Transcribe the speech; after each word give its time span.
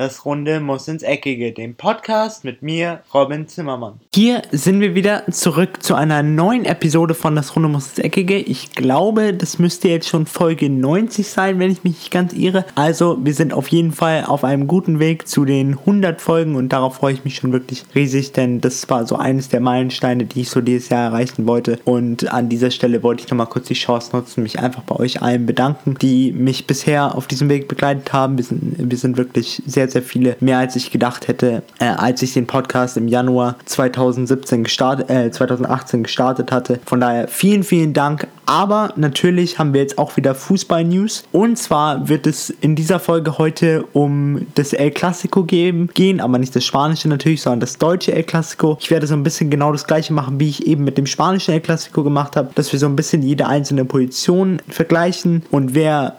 das 0.00 0.24
Runde 0.24 0.60
muss 0.60 0.88
ins 0.88 1.02
Eckige, 1.02 1.52
dem 1.52 1.74
Podcast 1.74 2.42
mit 2.42 2.62
mir, 2.62 3.00
Robin 3.12 3.46
Zimmermann. 3.46 4.00
Hier 4.14 4.40
sind 4.50 4.80
wir 4.80 4.94
wieder 4.94 5.30
zurück 5.30 5.82
zu 5.82 5.94
einer 5.94 6.22
neuen 6.22 6.64
Episode 6.64 7.12
von 7.12 7.36
Das 7.36 7.54
Runde 7.54 7.68
muss 7.68 7.88
ins 7.88 7.98
Eckige. 7.98 8.38
Ich 8.38 8.72
glaube, 8.72 9.34
das 9.34 9.58
müsste 9.58 9.90
jetzt 9.90 10.08
schon 10.08 10.24
Folge 10.24 10.70
90 10.70 11.28
sein, 11.28 11.58
wenn 11.58 11.70
ich 11.70 11.84
mich 11.84 11.98
nicht 11.98 12.10
ganz 12.10 12.32
irre. 12.32 12.64
Also, 12.76 13.18
wir 13.22 13.34
sind 13.34 13.52
auf 13.52 13.68
jeden 13.68 13.92
Fall 13.92 14.24
auf 14.24 14.42
einem 14.42 14.66
guten 14.68 15.00
Weg 15.00 15.28
zu 15.28 15.44
den 15.44 15.76
100 15.80 16.18
Folgen 16.22 16.56
und 16.56 16.70
darauf 16.70 16.94
freue 16.94 17.12
ich 17.12 17.24
mich 17.24 17.36
schon 17.36 17.52
wirklich 17.52 17.84
riesig, 17.94 18.32
denn 18.32 18.62
das 18.62 18.88
war 18.88 19.06
so 19.06 19.16
eines 19.16 19.50
der 19.50 19.60
Meilensteine, 19.60 20.24
die 20.24 20.40
ich 20.40 20.48
so 20.48 20.62
dieses 20.62 20.88
Jahr 20.88 21.10
erreichen 21.10 21.46
wollte. 21.46 21.78
Und 21.84 22.32
an 22.32 22.48
dieser 22.48 22.70
Stelle 22.70 23.02
wollte 23.02 23.24
ich 23.24 23.30
nochmal 23.30 23.48
kurz 23.48 23.66
die 23.66 23.74
Chance 23.74 24.16
nutzen, 24.16 24.44
mich 24.44 24.60
einfach 24.60 24.84
bei 24.84 24.96
euch 24.96 25.20
allen 25.20 25.44
bedanken, 25.44 25.98
die 26.00 26.32
mich 26.32 26.66
bisher 26.66 27.14
auf 27.14 27.26
diesem 27.26 27.50
Weg 27.50 27.68
begleitet 27.68 28.14
haben. 28.14 28.38
Wir 28.38 28.44
sind, 28.44 28.76
wir 28.78 28.96
sind 28.96 29.18
wirklich 29.18 29.62
sehr, 29.66 29.89
sehr 29.92 30.02
viele, 30.02 30.36
mehr 30.40 30.58
als 30.58 30.76
ich 30.76 30.90
gedacht 30.90 31.28
hätte, 31.28 31.62
äh, 31.78 31.86
als 31.86 32.22
ich 32.22 32.32
den 32.32 32.46
Podcast 32.46 32.96
im 32.96 33.08
Januar 33.08 33.56
2017 33.64 34.64
gestartet, 34.64 35.10
äh, 35.10 35.30
2018 35.30 36.02
gestartet 36.02 36.52
hatte. 36.52 36.80
Von 36.84 37.00
daher 37.00 37.28
vielen, 37.28 37.62
vielen 37.62 37.92
Dank. 37.92 38.26
Aber 38.46 38.92
natürlich 38.96 39.58
haben 39.58 39.74
wir 39.74 39.80
jetzt 39.80 39.96
auch 39.96 40.16
wieder 40.16 40.34
Fußball-News. 40.34 41.24
Und 41.30 41.56
zwar 41.56 42.08
wird 42.08 42.26
es 42.26 42.50
in 42.50 42.74
dieser 42.74 42.98
Folge 42.98 43.38
heute 43.38 43.84
um 43.92 44.46
das 44.56 44.72
El 44.72 44.90
Clasico 44.90 45.44
geben, 45.44 45.88
gehen, 45.94 46.20
aber 46.20 46.38
nicht 46.38 46.56
das 46.56 46.64
Spanische 46.64 47.08
natürlich, 47.08 47.42
sondern 47.42 47.60
das 47.60 47.78
deutsche 47.78 48.12
El 48.12 48.24
Clasico. 48.24 48.76
Ich 48.80 48.90
werde 48.90 49.06
so 49.06 49.14
ein 49.14 49.22
bisschen 49.22 49.50
genau 49.50 49.70
das 49.70 49.86
gleiche 49.86 50.12
machen, 50.12 50.40
wie 50.40 50.48
ich 50.48 50.66
eben 50.66 50.82
mit 50.82 50.98
dem 50.98 51.06
spanischen 51.06 51.54
El 51.54 51.60
Clasico 51.60 52.02
gemacht 52.02 52.36
habe, 52.36 52.50
dass 52.54 52.72
wir 52.72 52.80
so 52.80 52.86
ein 52.86 52.96
bisschen 52.96 53.22
jede 53.22 53.46
einzelne 53.46 53.84
Position 53.84 54.60
vergleichen 54.68 55.42
und 55.50 55.74
wer 55.74 56.16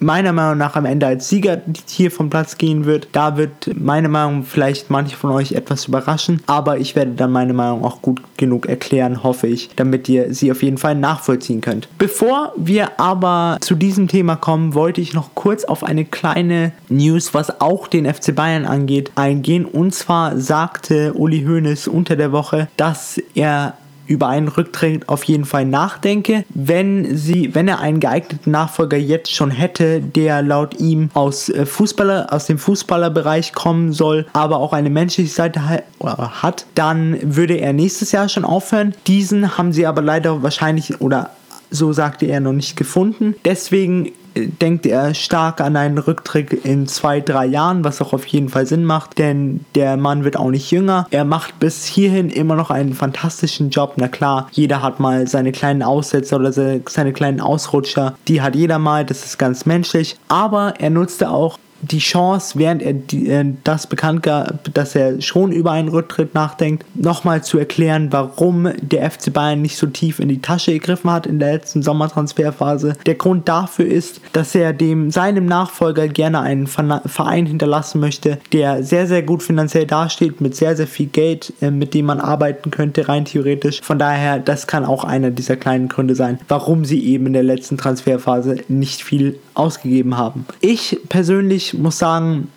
meiner 0.00 0.32
Meinung 0.32 0.58
nach 0.58 0.76
am 0.76 0.86
Ende 0.86 1.06
als 1.06 1.28
Sieger 1.28 1.60
hier 1.88 2.10
vom 2.10 2.30
Platz 2.30 2.58
gehen 2.58 2.86
wird. 2.86 3.08
Da 3.12 3.36
wird 3.36 3.70
meine 3.74 4.08
Meinung 4.08 4.42
vielleicht 4.42 4.90
manche 4.90 5.16
von 5.16 5.30
euch 5.30 5.52
etwas 5.52 5.86
überraschen, 5.86 6.42
aber 6.46 6.78
ich 6.78 6.96
werde 6.96 7.12
dann 7.12 7.30
meine 7.30 7.52
Meinung 7.52 7.84
auch 7.84 8.02
gut 8.02 8.20
genug 8.36 8.66
erklären, 8.66 9.22
hoffe 9.22 9.46
ich, 9.46 9.70
damit 9.76 10.08
ihr 10.08 10.34
sie 10.34 10.50
auf 10.50 10.62
jeden 10.62 10.78
Fall 10.78 10.94
nachvollziehen 10.94 11.60
könnt. 11.60 11.88
Bevor 11.98 12.52
wir 12.56 12.98
aber 12.98 13.58
zu 13.60 13.74
diesem 13.74 14.08
Thema 14.08 14.36
kommen, 14.36 14.74
wollte 14.74 15.00
ich 15.00 15.12
noch 15.12 15.34
kurz 15.34 15.64
auf 15.64 15.84
eine 15.84 16.04
kleine 16.04 16.72
News, 16.88 17.34
was 17.34 17.60
auch 17.60 17.86
den 17.86 18.12
FC 18.12 18.34
Bayern 18.34 18.64
angeht, 18.64 19.12
eingehen. 19.14 19.66
Und 19.66 19.94
zwar 19.94 20.38
sagte 20.38 21.12
Uli 21.14 21.44
Hoeneß 21.44 21.88
unter 21.88 22.16
der 22.16 22.32
Woche, 22.32 22.68
dass 22.76 23.20
er 23.34 23.74
über 24.10 24.26
einen 24.28 24.48
Rücktritt 24.48 25.08
auf 25.08 25.22
jeden 25.24 25.44
Fall 25.44 25.64
nachdenke. 25.64 26.44
Wenn 26.48 27.16
sie, 27.16 27.54
wenn 27.54 27.68
er 27.68 27.78
einen 27.78 28.00
geeigneten 28.00 28.50
Nachfolger 28.50 28.96
jetzt 28.96 29.32
schon 29.32 29.52
hätte, 29.52 30.00
der 30.00 30.42
laut 30.42 30.80
ihm 30.80 31.10
aus 31.14 31.48
äh, 31.48 31.64
Fußballer, 31.64 32.32
aus 32.32 32.46
dem 32.46 32.58
Fußballerbereich 32.58 33.52
kommen 33.52 33.92
soll, 33.92 34.26
aber 34.32 34.58
auch 34.58 34.72
eine 34.72 34.90
menschliche 34.90 35.32
Seite 35.32 35.62
hat, 35.62 36.66
dann 36.74 37.18
würde 37.22 37.54
er 37.54 37.72
nächstes 37.72 38.10
Jahr 38.10 38.28
schon 38.28 38.44
aufhören. 38.44 38.94
Diesen 39.06 39.56
haben 39.56 39.72
sie 39.72 39.86
aber 39.86 40.02
leider 40.02 40.42
wahrscheinlich 40.42 41.00
oder 41.00 41.30
so 41.70 41.92
sagte 41.92 42.26
er 42.26 42.40
noch 42.40 42.52
nicht 42.52 42.76
gefunden. 42.76 43.36
Deswegen 43.44 44.10
denkt 44.34 44.86
er 44.86 45.14
stark 45.14 45.60
an 45.60 45.76
einen 45.76 45.98
Rücktritt 45.98 46.52
in 46.52 46.86
zwei, 46.86 47.20
drei 47.20 47.46
Jahren, 47.46 47.84
was 47.84 48.00
auch 48.00 48.12
auf 48.12 48.26
jeden 48.26 48.48
Fall 48.48 48.66
Sinn 48.66 48.84
macht, 48.84 49.18
denn 49.18 49.64
der 49.74 49.96
Mann 49.96 50.24
wird 50.24 50.36
auch 50.36 50.50
nicht 50.50 50.70
jünger. 50.70 51.06
Er 51.10 51.24
macht 51.24 51.58
bis 51.60 51.84
hierhin 51.84 52.30
immer 52.30 52.56
noch 52.56 52.70
einen 52.70 52.94
fantastischen 52.94 53.70
Job. 53.70 53.94
Na 53.96 54.08
klar, 54.08 54.48
jeder 54.52 54.82
hat 54.82 55.00
mal 55.00 55.26
seine 55.26 55.52
kleinen 55.52 55.82
Aussätze 55.82 56.36
oder 56.36 56.52
seine 56.52 57.12
kleinen 57.12 57.40
Ausrutscher. 57.40 58.16
Die 58.28 58.42
hat 58.42 58.54
jeder 58.54 58.78
mal, 58.78 59.04
das 59.04 59.24
ist 59.24 59.38
ganz 59.38 59.66
menschlich. 59.66 60.16
Aber 60.28 60.74
er 60.78 60.90
nutzte 60.90 61.30
auch 61.30 61.58
die 61.82 61.98
Chance, 61.98 62.58
während 62.58 62.82
er 62.82 62.92
die, 62.92 63.28
äh, 63.28 63.44
das 63.64 63.86
bekannt 63.86 64.22
gab, 64.22 64.72
dass 64.74 64.94
er 64.94 65.20
schon 65.20 65.52
über 65.52 65.72
einen 65.72 65.88
Rücktritt 65.88 66.34
nachdenkt, 66.34 66.84
nochmal 66.94 67.42
zu 67.42 67.58
erklären, 67.58 68.08
warum 68.10 68.68
der 68.80 69.10
FC 69.10 69.32
Bayern 69.32 69.62
nicht 69.62 69.76
so 69.76 69.86
tief 69.86 70.20
in 70.20 70.28
die 70.28 70.40
Tasche 70.40 70.72
gegriffen 70.72 71.10
hat 71.10 71.26
in 71.26 71.38
der 71.38 71.52
letzten 71.52 71.82
Sommertransferphase. 71.82 72.96
Der 73.06 73.14
Grund 73.14 73.48
dafür 73.48 73.86
ist, 73.86 74.20
dass 74.32 74.54
er 74.54 74.72
dem 74.72 75.10
seinem 75.10 75.46
Nachfolger 75.46 76.08
gerne 76.08 76.40
einen 76.40 76.66
Verein 76.66 77.46
hinterlassen 77.46 78.00
möchte, 78.00 78.38
der 78.52 78.82
sehr, 78.82 79.06
sehr 79.06 79.22
gut 79.22 79.42
finanziell 79.42 79.86
dasteht, 79.86 80.40
mit 80.40 80.56
sehr, 80.56 80.76
sehr 80.76 80.86
viel 80.86 81.06
Geld, 81.06 81.52
äh, 81.60 81.70
mit 81.70 81.94
dem 81.94 82.06
man 82.06 82.20
arbeiten 82.20 82.70
könnte, 82.70 83.08
rein 83.08 83.24
theoretisch. 83.24 83.80
Von 83.82 83.98
daher, 83.98 84.38
das 84.38 84.66
kann 84.66 84.84
auch 84.84 85.04
einer 85.04 85.30
dieser 85.30 85.56
kleinen 85.56 85.88
Gründe 85.88 86.14
sein, 86.14 86.38
warum 86.48 86.84
sie 86.84 87.04
eben 87.04 87.26
in 87.26 87.32
der 87.32 87.42
letzten 87.42 87.76
Transferphase 87.76 88.56
nicht 88.68 89.02
viel 89.02 89.38
ausgegeben 89.54 90.16
haben. 90.16 90.46
Ich 90.60 90.98
persönlich 91.08 91.69
muss 91.74 91.98
sagen, 91.98 92.48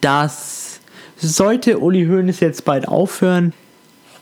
dass 0.00 0.80
sollte 1.16 1.78
Uli 1.78 2.06
Hoeneß 2.06 2.40
jetzt 2.40 2.64
bald 2.64 2.88
aufhören, 2.88 3.52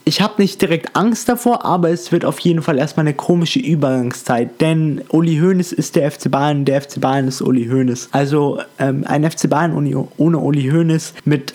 ich 0.05 0.21
habe 0.21 0.35
nicht 0.39 0.61
direkt 0.61 0.97
Angst 0.97 1.29
davor, 1.29 1.65
aber 1.65 1.91
es 1.91 2.11
wird 2.11 2.25
auf 2.25 2.41
jeden 2.41 2.63
Fall 2.63 2.79
erstmal 2.79 3.07
eine 3.07 3.15
komische 3.15 3.61
Übergangszeit, 3.61 4.61
denn 4.61 5.03
Uli 5.11 5.39
Hoeneß 5.39 5.73
ist 5.73 5.95
der 5.95 6.11
FC 6.11 6.31
Bayern, 6.31 6.65
der 6.65 6.83
FC 6.83 7.01
Bayern 7.01 7.29
ist 7.29 7.43
Uli 7.43 7.67
Hoeneß. 7.67 8.09
Also 8.11 8.61
ähm, 8.79 9.05
ein 9.07 9.31
FC 9.31 9.49
Bayern 9.49 9.75
ohne, 10.17 10.39
Uli 10.39 10.71
Hoeneß 10.71 11.15
mit 11.25 11.55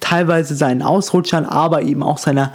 teilweise 0.00 0.56
seinen 0.56 0.82
Ausrutschern, 0.82 1.44
aber 1.44 1.82
eben 1.82 2.02
auch 2.02 2.18
seiner 2.18 2.54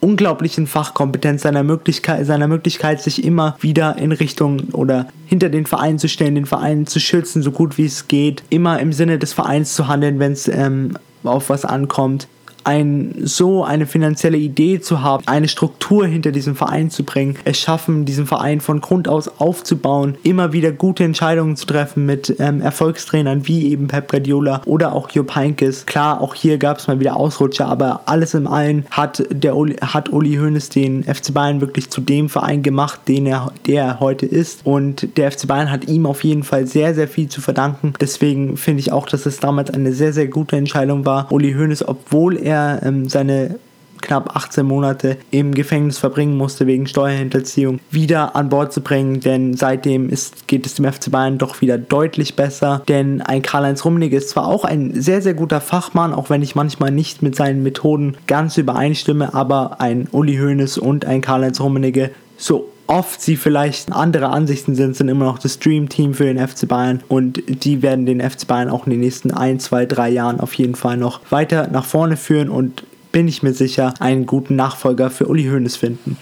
unglaublichen 0.00 0.66
Fachkompetenz, 0.66 1.42
seiner 1.42 1.62
Möglichkeit, 1.62 2.26
seiner 2.26 2.48
Möglichkeit, 2.48 3.02
sich 3.02 3.24
immer 3.24 3.56
wieder 3.60 3.96
in 3.96 4.12
Richtung 4.12 4.70
oder 4.72 5.08
hinter 5.26 5.48
den 5.48 5.66
Verein 5.66 5.98
zu 5.98 6.08
stellen, 6.08 6.34
den 6.34 6.46
Verein 6.46 6.86
zu 6.86 7.00
schützen, 7.00 7.42
so 7.42 7.50
gut 7.50 7.78
wie 7.78 7.86
es 7.86 8.08
geht, 8.08 8.42
immer 8.50 8.80
im 8.80 8.92
Sinne 8.92 9.18
des 9.18 9.32
Vereins 9.32 9.74
zu 9.74 9.88
handeln, 9.88 10.18
wenn 10.18 10.32
es 10.32 10.48
ähm, 10.48 10.96
auf 11.24 11.50
was 11.50 11.64
ankommt 11.64 12.28
ein, 12.66 13.14
so 13.22 13.64
eine 13.64 13.86
finanzielle 13.86 14.36
Idee 14.36 14.80
zu 14.80 15.00
haben, 15.00 15.22
eine 15.26 15.48
Struktur 15.48 16.06
hinter 16.06 16.32
diesem 16.32 16.56
Verein 16.56 16.90
zu 16.90 17.04
bringen, 17.04 17.36
es 17.44 17.60
schaffen, 17.60 18.04
diesen 18.04 18.26
Verein 18.26 18.60
von 18.60 18.80
Grund 18.80 19.08
aus 19.08 19.28
aufzubauen, 19.38 20.16
immer 20.24 20.52
wieder 20.52 20.72
gute 20.72 21.04
Entscheidungen 21.04 21.56
zu 21.56 21.66
treffen 21.66 22.06
mit 22.06 22.36
ähm, 22.40 22.60
Erfolgstrainern 22.60 23.46
wie 23.46 23.70
eben 23.70 23.86
Pep 23.86 24.10
Guardiola 24.10 24.62
oder 24.66 24.92
auch 24.94 25.10
Jupp 25.10 25.36
Heynckes. 25.36 25.86
Klar, 25.86 26.20
auch 26.20 26.34
hier 26.34 26.58
gab 26.58 26.78
es 26.78 26.88
mal 26.88 26.98
wieder 26.98 27.16
Ausrutscher, 27.16 27.66
aber 27.66 28.00
alles 28.06 28.34
im 28.34 28.48
allen 28.48 28.84
hat 28.90 29.22
der 29.30 29.56
Uli, 29.56 29.76
hat 29.76 30.08
Uli 30.08 30.34
Hoeneß 30.34 30.70
den 30.70 31.04
FC 31.04 31.32
Bayern 31.32 31.60
wirklich 31.60 31.90
zu 31.90 32.00
dem 32.00 32.28
Verein 32.28 32.62
gemacht, 32.64 33.00
den 33.06 33.26
er, 33.26 33.52
der 33.66 33.84
er 33.84 34.00
heute 34.00 34.26
ist 34.26 34.66
und 34.66 35.16
der 35.16 35.30
FC 35.30 35.46
Bayern 35.46 35.70
hat 35.70 35.86
ihm 35.88 36.04
auf 36.04 36.24
jeden 36.24 36.42
Fall 36.42 36.66
sehr, 36.66 36.94
sehr 36.94 37.06
viel 37.06 37.28
zu 37.28 37.40
verdanken. 37.40 37.92
Deswegen 38.00 38.56
finde 38.56 38.80
ich 38.80 38.90
auch, 38.90 39.06
dass 39.06 39.24
es 39.24 39.38
damals 39.38 39.70
eine 39.70 39.92
sehr, 39.92 40.12
sehr 40.12 40.26
gute 40.26 40.56
Entscheidung 40.56 41.04
war. 41.04 41.30
Uli 41.30 41.52
Hoeneß, 41.52 41.86
obwohl 41.86 42.36
er 42.36 42.55
er 42.56 42.82
ähm, 42.82 43.08
seine 43.08 43.56
knapp 44.00 44.36
18 44.36 44.64
Monate 44.64 45.16
im 45.30 45.52
Gefängnis 45.52 45.98
verbringen 45.98 46.36
musste 46.36 46.66
wegen 46.66 46.86
Steuerhinterziehung, 46.86 47.80
wieder 47.90 48.36
an 48.36 48.48
Bord 48.48 48.72
zu 48.72 48.80
bringen, 48.80 49.20
denn 49.20 49.54
seitdem 49.54 50.08
ist, 50.08 50.46
geht 50.46 50.66
es 50.66 50.74
dem 50.74 50.90
FC 50.90 51.10
Bayern 51.10 51.38
doch 51.38 51.60
wieder 51.60 51.78
deutlich 51.78 52.36
besser, 52.36 52.82
denn 52.88 53.20
ein 53.22 53.42
Karl-Heinz 53.42 53.84
Rummenigge 53.84 54.16
ist 54.16 54.30
zwar 54.30 54.46
auch 54.46 54.64
ein 54.64 55.00
sehr, 55.00 55.22
sehr 55.22 55.34
guter 55.34 55.60
Fachmann, 55.60 56.14
auch 56.14 56.30
wenn 56.30 56.42
ich 56.42 56.54
manchmal 56.54 56.90
nicht 56.90 57.22
mit 57.22 57.34
seinen 57.34 57.62
Methoden 57.62 58.16
ganz 58.26 58.56
übereinstimme, 58.56 59.34
aber 59.34 59.80
ein 59.80 60.08
Uli 60.12 60.36
Hoeneß 60.36 60.78
und 60.78 61.04
ein 61.04 61.20
Karl-Heinz 61.20 61.60
Rummenigge 61.60 62.10
so 62.36 62.68
oft 62.86 63.20
sie 63.20 63.36
vielleicht 63.36 63.92
andere 63.92 64.28
Ansichten 64.28 64.74
sind, 64.74 64.96
sind 64.96 65.08
immer 65.08 65.24
noch 65.24 65.38
das 65.38 65.58
Dream-Team 65.58 66.14
für 66.14 66.24
den 66.24 66.46
FC 66.46 66.68
Bayern 66.68 67.02
und 67.08 67.42
die 67.46 67.82
werden 67.82 68.06
den 68.06 68.20
FC 68.20 68.46
Bayern 68.46 68.70
auch 68.70 68.86
in 68.86 68.90
den 68.90 69.00
nächsten 69.00 69.30
ein, 69.30 69.60
zwei, 69.60 69.86
drei 69.86 70.08
Jahren 70.08 70.40
auf 70.40 70.54
jeden 70.54 70.74
Fall 70.74 70.96
noch 70.96 71.20
weiter 71.30 71.68
nach 71.68 71.84
vorne 71.84 72.16
führen 72.16 72.48
und 72.48 72.84
bin 73.12 73.28
ich 73.28 73.42
mir 73.42 73.54
sicher, 73.54 73.94
einen 73.98 74.26
guten 74.26 74.56
Nachfolger 74.56 75.10
für 75.10 75.26
Uli 75.26 75.44
Hoeneß 75.44 75.76
finden. 75.76 76.18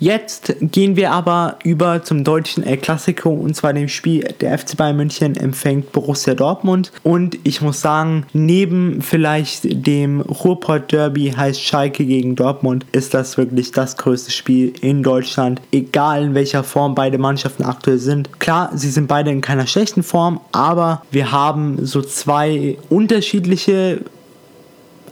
Jetzt 0.00 0.54
gehen 0.62 0.96
wir 0.96 1.12
aber 1.12 1.58
über 1.62 2.02
zum 2.02 2.24
deutschen 2.24 2.64
El 2.64 2.78
Clasico 2.78 3.28
und 3.28 3.54
zwar 3.54 3.74
dem 3.74 3.88
Spiel 3.88 4.22
der 4.40 4.58
FC 4.58 4.74
Bayern 4.74 4.96
München 4.96 5.36
empfängt 5.36 5.92
Borussia 5.92 6.34
Dortmund 6.34 6.90
und 7.02 7.38
ich 7.44 7.60
muss 7.60 7.82
sagen, 7.82 8.24
neben 8.32 9.02
vielleicht 9.02 9.86
dem 9.86 10.22
Ruhrpott 10.22 10.90
Derby 10.90 11.34
heißt 11.36 11.62
Schalke 11.62 12.06
gegen 12.06 12.34
Dortmund 12.34 12.86
ist 12.92 13.12
das 13.12 13.36
wirklich 13.36 13.72
das 13.72 13.98
größte 13.98 14.30
Spiel 14.30 14.72
in 14.80 15.02
Deutschland, 15.02 15.60
egal 15.70 16.24
in 16.24 16.34
welcher 16.34 16.64
Form 16.64 16.94
beide 16.94 17.18
Mannschaften 17.18 17.64
aktuell 17.64 17.98
sind. 17.98 18.40
Klar, 18.40 18.70
sie 18.74 18.88
sind 18.88 19.06
beide 19.06 19.30
in 19.30 19.42
keiner 19.42 19.66
schlechten 19.66 20.02
Form, 20.02 20.40
aber 20.52 21.02
wir 21.10 21.30
haben 21.30 21.84
so 21.84 22.00
zwei 22.00 22.78
unterschiedliche 22.88 24.00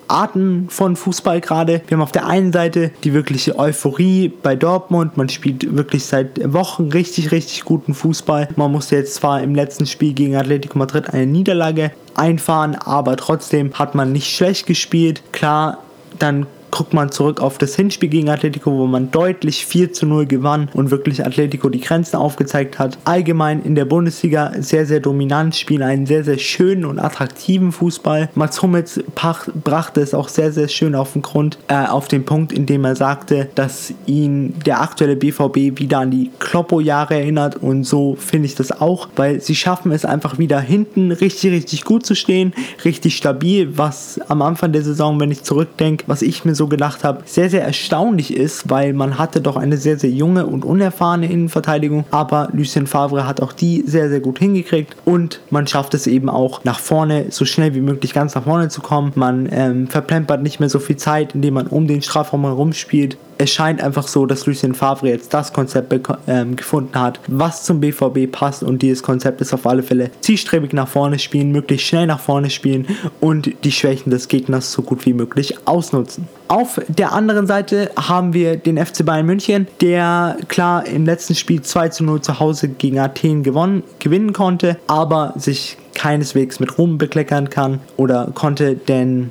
Arten 0.09 0.67
von 0.71 0.97
Fußball 0.97 1.41
gerade. 1.41 1.83
Wir 1.87 1.97
haben 1.97 2.03
auf 2.03 2.13
der 2.13 2.27
einen 2.27 2.53
Seite 2.53 2.91
die 3.05 3.13
wirkliche 3.13 3.59
Euphorie 3.59 4.33
bei 4.43 4.57
Dortmund. 4.57 5.17
Man 5.17 5.29
spielt 5.29 5.77
wirklich 5.77 6.05
seit 6.05 6.53
Wochen 6.53 6.91
richtig, 6.91 7.31
richtig 7.33 7.65
guten 7.65 7.95
Fußball. 7.95 8.49
Man 8.57 8.73
musste 8.73 8.97
jetzt 8.97 9.15
zwar 9.15 9.43
im 9.43 9.55
letzten 9.55 9.87
Spiel 9.87 10.13
gegen 10.15 10.37
Atletico 10.37 10.79
Madrid 10.79 11.11
eine 11.11 11.27
Niederlage 11.27 11.93
einfahren, 12.15 12.75
aber 12.75 13.17
trotzdem 13.17 13.75
hat 13.75 13.95
man 13.95 14.13
nicht 14.13 14.35
schlecht 14.35 14.67
gespielt. 14.67 15.23
Klar, 15.33 15.79
dann 16.19 16.47
guckt 16.71 16.95
man 16.95 17.11
zurück 17.11 17.41
auf 17.41 17.59
das 17.59 17.75
Hinspiel 17.77 18.09
gegen 18.09 18.29
Atletico, 18.29 18.73
wo 18.73 18.87
man 18.87 19.11
deutlich 19.11 19.67
4 19.67 19.93
zu 19.93 20.07
0 20.07 20.27
gewann 20.27 20.69
und 20.75 20.91
wirklich 20.91 21.25
Atletico 21.25 21.69
die 21.69 21.81
Grenzen 21.81 22.17
aufgezeigt 22.17 22.79
hat. 22.79 22.99
Allgemein 23.05 23.63
in 23.63 23.75
der 23.75 23.85
Bundesliga 23.85 24.53
sehr, 24.59 24.87
sehr 24.87 25.01
dominant, 25.01 25.57
spielen 25.57 25.83
einen 25.83 26.07
sehr, 26.07 26.25
sehr 26.25 26.39
schönen 26.39 26.85
und 26.85 26.99
attraktiven 26.99 27.73
Fußball. 27.73 28.29
Mats 28.35 28.63
Hummels 28.63 29.01
brachte 29.15 30.01
es 30.01 30.15
auch 30.15 30.29
sehr, 30.29 30.53
sehr 30.53 30.69
schön 30.69 30.95
auf 30.95 31.13
den 31.13 31.23
Grund, 31.23 31.59
äh, 31.69 31.87
auf 31.87 32.09
den 32.09 32.25
Punkt, 32.25 32.53
in 32.53 32.67
dem 32.67 32.85
er 32.85 32.97
sagte, 32.97 33.49
dass 33.55 33.93
ihn 34.07 34.55
der 34.65 34.81
aktuelle 34.81 35.17
BVB 35.17 35.79
wieder 35.79 36.01
an 36.01 36.11
die 36.11 36.31
Kloppo-Jahre 36.39 37.15
erinnert 37.15 37.57
und 37.57 37.85
so 37.85 38.17
finde 38.17 38.47
ich 38.47 38.55
das 38.55 38.81
auch, 38.81 39.09
weil 39.17 39.41
sie 39.41 39.55
schaffen 39.55 39.93
es 39.93 40.05
einfach 40.05 40.39
wieder 40.39 40.61
hinten 40.61 41.13
richtig, 41.13 41.53
richtig 41.53 41.85
gut 41.85 42.05
zu 42.05 42.15
stehen, 42.15 42.53
richtig 42.85 43.17
stabil, 43.17 43.77
was 43.77 44.21
am 44.29 44.43
Anfang 44.43 44.73
der 44.73 44.83
Saison, 44.83 45.19
wenn 45.21 45.31
ich 45.31 45.43
zurückdenke, 45.43 46.05
was 46.07 46.23
ich 46.23 46.45
mir 46.45 46.55
so 46.59 46.67
gedacht 46.67 47.05
habe, 47.05 47.23
sehr, 47.25 47.49
sehr 47.49 47.65
erstaunlich 47.65 48.37
ist, 48.37 48.69
weil 48.69 48.93
man 48.93 49.17
hatte 49.17 49.41
doch 49.41 49.57
eine 49.57 49.79
sehr, 49.79 49.99
sehr 49.99 50.11
junge 50.11 50.45
und 50.45 50.65
unerfahrene 50.65 51.31
Innenverteidigung, 51.31 52.05
aber 52.11 52.51
Lucien 52.53 52.87
Favre 52.87 53.27
hat 53.27 53.41
auch 53.41 53.55
die 53.55 53.85
sehr, 53.87 54.11
sehr 54.11 54.21
gut 54.21 54.39
hingekriegt. 54.39 54.95
Und 55.07 55.41
man 55.49 55.67
schafft 55.67 55.95
es 55.95 56.07
eben 56.07 56.29
auch 56.29 56.65
nach 56.65 56.79
vorne, 56.79 57.27
so 57.31 57.47
schnell 57.47 57.75
wie 57.75 57.81
möglich 57.81 58.13
ganz 58.13 58.35
nach 58.35 58.45
vorne 58.45 58.69
zu 58.69 58.83
kommen. 58.83 59.13
Man 59.15 59.49
ähm, 59.51 59.87
verplempert 59.87 60.43
nicht 60.43 60.61
mehr 60.61 60.69
so 60.69 60.79
viel 60.79 60.97
Zeit, 60.97 61.35
indem 61.35 61.55
man 61.55 61.67
um 61.69 61.87
den 61.87 62.03
Strafraum 62.03 62.43
herum 62.43 62.75
spielt 62.75 63.17
es 63.39 63.51
scheint 63.51 63.81
einfach 63.81 64.07
so, 64.07 64.27
dass 64.27 64.47
Lucien 64.47 64.75
Favre 64.75 65.09
jetzt 65.09 65.33
das 65.33 65.53
Konzept 65.53 65.95
ähm, 66.27 66.57
gefunden 66.57 67.01
hat, 67.01 67.21
was 67.29 67.65
zum 67.65 67.81
BVB 67.81 68.31
passt 68.31 68.63
und 68.63 68.83
dieses 68.83 69.03
Konzept 69.03 69.41
ist 69.41 69.55
auf 69.55 69.67
alle 69.67 69.83
Fälle 69.83 70.11
zielstrebig 70.21 70.73
nach 70.73 70.89
vorne 70.89 71.19
spielen, 71.19 71.53
möglichst 71.53 71.87
schnell 71.87 72.07
nach 72.07 72.21
vorne 72.21 72.51
spielen 72.51 72.87
und 73.21 73.53
die 73.65 73.73
Schwächen 73.73 74.11
des 74.11 74.29
Gegners 74.29 74.73
so 74.73 74.83
gut 74.83 75.07
wie 75.07 75.13
möglich 75.13 75.55
ausnutzen. 75.67 76.29
Auf 76.49 76.81
der 76.89 77.13
anderen 77.13 77.47
Seite 77.47 77.91
haben 77.97 78.33
wir 78.33 78.57
den 78.57 78.85
FC 78.85 79.05
Bayern 79.05 79.27
München, 79.27 79.69
der 79.81 80.39
klar 80.49 80.87
im 80.87 81.05
letzten 81.05 81.35
Spiel 81.35 81.63
2 81.63 81.91
zu 81.91 82.05
0 82.05 82.23
zu 82.23 82.41
Hause 82.41 82.69
gegen 82.69 82.99
Athen 82.99 83.43
gewonnen, 83.43 83.83
gewinnen 83.99 84.33
konnte, 84.33 84.79
aber 84.87 85.35
sich 85.37 85.77
keineswegs 85.95 86.59
mit 86.61 86.79
Ruhm 86.79 86.97
bekleckern 86.97 87.51
kann 87.51 87.81
oder 87.97 88.31
konnte, 88.35 88.77
denn 88.77 89.31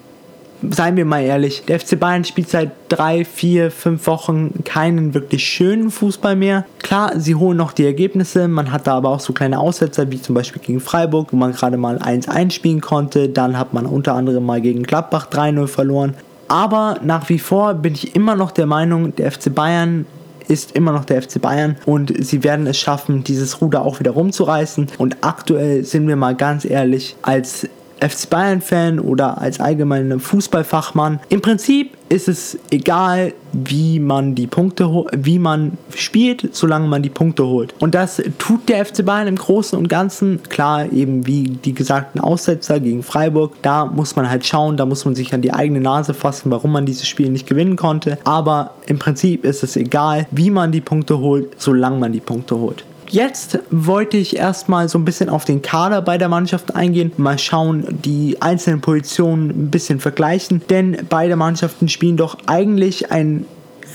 seien 0.69 0.98
wir 0.98 1.06
mal 1.06 1.21
ehrlich, 1.21 1.63
der 1.68 1.80
FC 1.80 2.00
Bayern 2.00 2.24
spielt 2.24 2.50
seit 2.50 2.71
drei, 2.89 3.25
vier, 3.25 3.71
fünf 3.71 4.07
Wochen 4.07 4.63
keinen 4.63 5.13
wirklich 5.13 5.44
schönen 5.44 5.92
Fußball 5.92 6.36
mehr. 6.36 6.65
Klar, 6.80 7.19
sie 7.19 7.36
holen 7.36 7.57
noch 7.57 7.74
die 7.74 7.86
Ergebnisse, 7.86 8.48
man 8.48 8.71
hat 8.71 8.88
da 8.88 8.95
aber 8.95 9.09
auch 9.09 9.19
so 9.19 9.33
kleine 9.33 9.59
Aussetzer, 9.59 10.12
wie 10.12 10.21
zum 10.21 10.36
Beispiel 10.36 10.62
gegen 10.62 10.80
Freiburg, 10.80 11.31
wo 11.31 11.38
man 11.38 11.54
gerade 11.54 11.77
mal 11.77 11.98
1-1 11.98 12.51
spielen 12.51 12.81
konnte. 12.81 13.30
Dann 13.30 13.57
hat 13.57 13.74
man 13.74 13.86
unter 13.86 14.13
anderem 14.13 14.45
mal 14.45 14.62
gegen 14.62 14.83
Gladbach 14.83 15.27
3-0 15.30 15.68
verloren. 15.68 16.13
Aber 16.48 17.00
nach 17.04 17.30
wie 17.30 17.39
vor 17.39 17.74
bin 17.74 17.94
ich 17.94 18.15
immer 18.15 18.36
noch 18.36 18.51
der 18.51 18.65
Meinung, 18.65 19.15
der 19.15 19.31
FC 19.31 19.54
Bayern 19.54 20.06
ist 20.48 20.71
immer 20.74 20.94
noch 20.94 21.06
der 21.06 21.21
FC 21.21 21.42
Bayern 21.42 21.75
und 21.86 22.13
sie 22.24 22.44
werden 22.44 22.68
es 22.68 22.80
schaffen, 22.80 23.24
dieses 23.24 23.62
Ruder 23.62 23.81
auch 23.81 24.00
wieder 24.00 24.12
rumzureißen. 24.12 24.88
Und 24.98 25.18
aktuell 25.21 25.83
sind 25.83 26.07
wir 26.07 26.15
mal 26.15 26.36
ganz 26.36 26.63
ehrlich, 26.63 27.15
als 27.21 27.68
FC 27.99 28.29
Bayern-Fan 28.29 28.99
oder 28.99 29.41
als 29.41 29.59
allgemeiner 29.59 30.19
Fußballfachmann. 30.19 31.19
Im 31.29 31.41
Prinzip 31.41 31.97
ist 32.09 32.27
es 32.27 32.57
egal, 32.71 33.33
wie 33.51 33.99
man 33.99 34.35
die 34.35 34.47
Punkte, 34.47 35.05
wie 35.15 35.39
man 35.39 35.77
spielt, 35.94 36.55
solange 36.55 36.88
man 36.88 37.01
die 37.01 37.09
Punkte 37.09 37.45
holt. 37.45 37.73
Und 37.79 37.95
das 37.95 38.21
tut 38.38 38.69
der 38.69 38.85
FC 38.85 39.05
Bayern 39.05 39.27
im 39.27 39.35
Großen 39.35 39.77
und 39.77 39.89
Ganzen. 39.89 40.41
Klar, 40.44 40.91
eben 40.91 41.27
wie 41.27 41.44
die 41.44 41.73
gesagten 41.73 42.21
Aussetzer 42.21 42.79
gegen 42.79 43.03
Freiburg, 43.03 43.53
da 43.61 43.85
muss 43.85 44.15
man 44.15 44.29
halt 44.29 44.45
schauen, 44.45 44.77
da 44.77 44.85
muss 44.85 45.05
man 45.05 45.15
sich 45.15 45.33
an 45.33 45.41
die 45.41 45.53
eigene 45.53 45.81
Nase 45.81 46.13
fassen, 46.13 46.51
warum 46.51 46.71
man 46.71 46.85
dieses 46.85 47.07
Spiel 47.07 47.29
nicht 47.29 47.47
gewinnen 47.47 47.75
konnte. 47.75 48.17
Aber 48.23 48.71
im 48.85 48.99
Prinzip 48.99 49.44
ist 49.44 49.63
es 49.63 49.75
egal, 49.75 50.27
wie 50.31 50.49
man 50.49 50.71
die 50.71 50.81
Punkte 50.81 51.19
holt, 51.19 51.55
solange 51.57 51.99
man 51.99 52.11
die 52.13 52.19
Punkte 52.19 52.57
holt. 52.57 52.85
Jetzt 53.09 53.59
wollte 53.71 54.18
ich 54.18 54.36
erstmal 54.36 54.89
so 54.89 54.98
ein 54.98 55.06
bisschen 55.06 55.30
auf 55.30 55.45
den 55.45 55.62
Kader 55.62 56.01
bei 56.01 56.18
der 56.18 56.30
Mannschaft 56.30 56.75
eingehen, 56.75 57.12
mal 57.18 57.39
schauen, 57.39 57.86
die 58.04 58.42
einzelnen 58.42 58.81
Positionen 58.81 59.50
ein 59.50 59.71
bisschen 59.71 60.00
vergleichen, 60.00 60.62
denn 60.69 61.06
beide 61.09 61.36
Mannschaften 61.36 61.89
spielen 61.89 62.18
doch 62.18 62.38
eigentlich 62.48 63.12
ein 63.12 63.45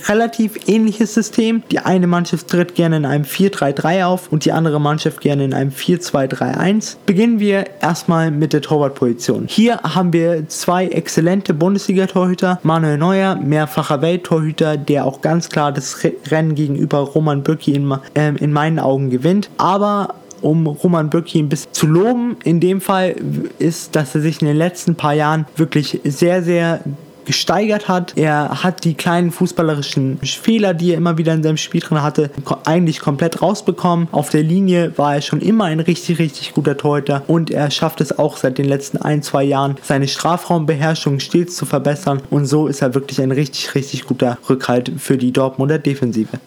relativ 0.09 0.69
ähnliches 0.69 1.15
System. 1.15 1.63
Die 1.71 1.79
eine 1.79 2.07
Mannschaft 2.07 2.49
tritt 2.49 2.75
gerne 2.75 2.97
in 2.97 3.05
einem 3.05 3.25
4-3-3 3.25 4.05
auf 4.05 4.31
und 4.31 4.45
die 4.45 4.53
andere 4.53 4.81
Mannschaft 4.81 5.21
gerne 5.21 5.45
in 5.45 5.55
einem 5.55 5.71
4-2-3-1. 5.71 6.97
Beginnen 7.07 7.39
wir 7.41 7.65
erstmal 7.81 8.31
mit 8.31 8.53
der 8.53 8.63
Torwartposition. 8.63 9.47
Hier 9.49 9.79
haben 9.79 10.13
wir 10.13 10.49
zwei 10.49 10.87
exzellente 10.87 11.55
Bundesliga-Torhüter. 11.55 12.61
Manuel 12.63 12.99
Neuer, 12.99 13.37
mehrfacher 13.37 14.03
Welttorhüter, 14.03 14.77
der 14.77 15.07
auch 15.07 15.21
ganz 15.21 15.49
klar 15.49 15.73
das 15.73 15.99
Rennen 16.31 16.55
gegenüber 16.55 16.99
Roman 16.99 17.43
Bürki 17.43 17.75
in, 17.75 17.93
äh, 18.15 18.35
in 18.37 18.53
meinen 18.53 18.79
Augen 18.79 19.11
gewinnt. 19.11 19.51
Aber 19.59 20.15
um 20.43 20.67
Roman 20.67 21.09
Bürki 21.09 21.39
ein 21.39 21.49
bisschen 21.49 21.73
zu 21.73 21.87
loben. 21.87 22.37
In 22.45 22.61
dem 22.61 22.81
Fall 22.81 23.15
ist, 23.59 23.97
dass 23.97 24.15
er 24.15 24.21
sich 24.21 24.43
in 24.43 24.49
den 24.49 24.57
letzten 24.57 24.97
paar 24.97 25.15
Jahren 25.15 25.47
wirklich 25.57 26.01
sehr, 26.05 26.43
sehr 26.43 26.81
gesteigert 27.25 27.89
hat. 27.89 28.13
Er 28.17 28.63
hat 28.63 28.85
die 28.85 28.95
kleinen 28.95 29.31
fußballerischen 29.31 30.19
Fehler, 30.23 30.75
die 30.75 30.93
er 30.93 30.97
immer 30.97 31.19
wieder 31.19 31.35
in 31.35 31.43
seinem 31.43 31.57
Spiel 31.57 31.81
drin 31.81 32.03
hatte, 32.03 32.31
eigentlich 32.65 33.01
komplett 33.01 33.43
rausbekommen. 33.43 34.09
Auf 34.13 34.31
der 34.31 34.43
Linie 34.43 34.97
war 34.97 35.15
er 35.15 35.23
schon 35.23 35.41
immer 35.41 35.65
ein 35.65 35.81
richtig, 35.81 36.19
richtig 36.19 36.53
guter 36.55 36.77
Torhüter 36.77 37.23
und 37.27 37.51
er 37.51 37.71
schafft 37.71 38.01
es 38.01 38.19
auch 38.19 38.37
seit 38.37 38.59
den 38.59 38.67
letzten 38.67 38.99
ein, 38.99 39.23
zwei 39.23 39.45
Jahren, 39.45 39.77
seine 39.83 40.09
Strafraumbeherrschung 40.09 41.21
stets 41.21 41.57
zu 41.57 41.67
verbessern 41.67 42.23
und 42.31 42.47
so 42.47 42.67
ist 42.67 42.83
er 42.83 42.95
wirklich 42.95 43.21
ein 43.21 43.33
richtig, 43.33 43.75
richtig 43.75 44.07
guter 44.07 44.39
Rückhalt 44.49 44.93
für 44.99 45.17
die 45.17 45.33
Dortmunder 45.33 45.79
Defensive. 45.79 46.39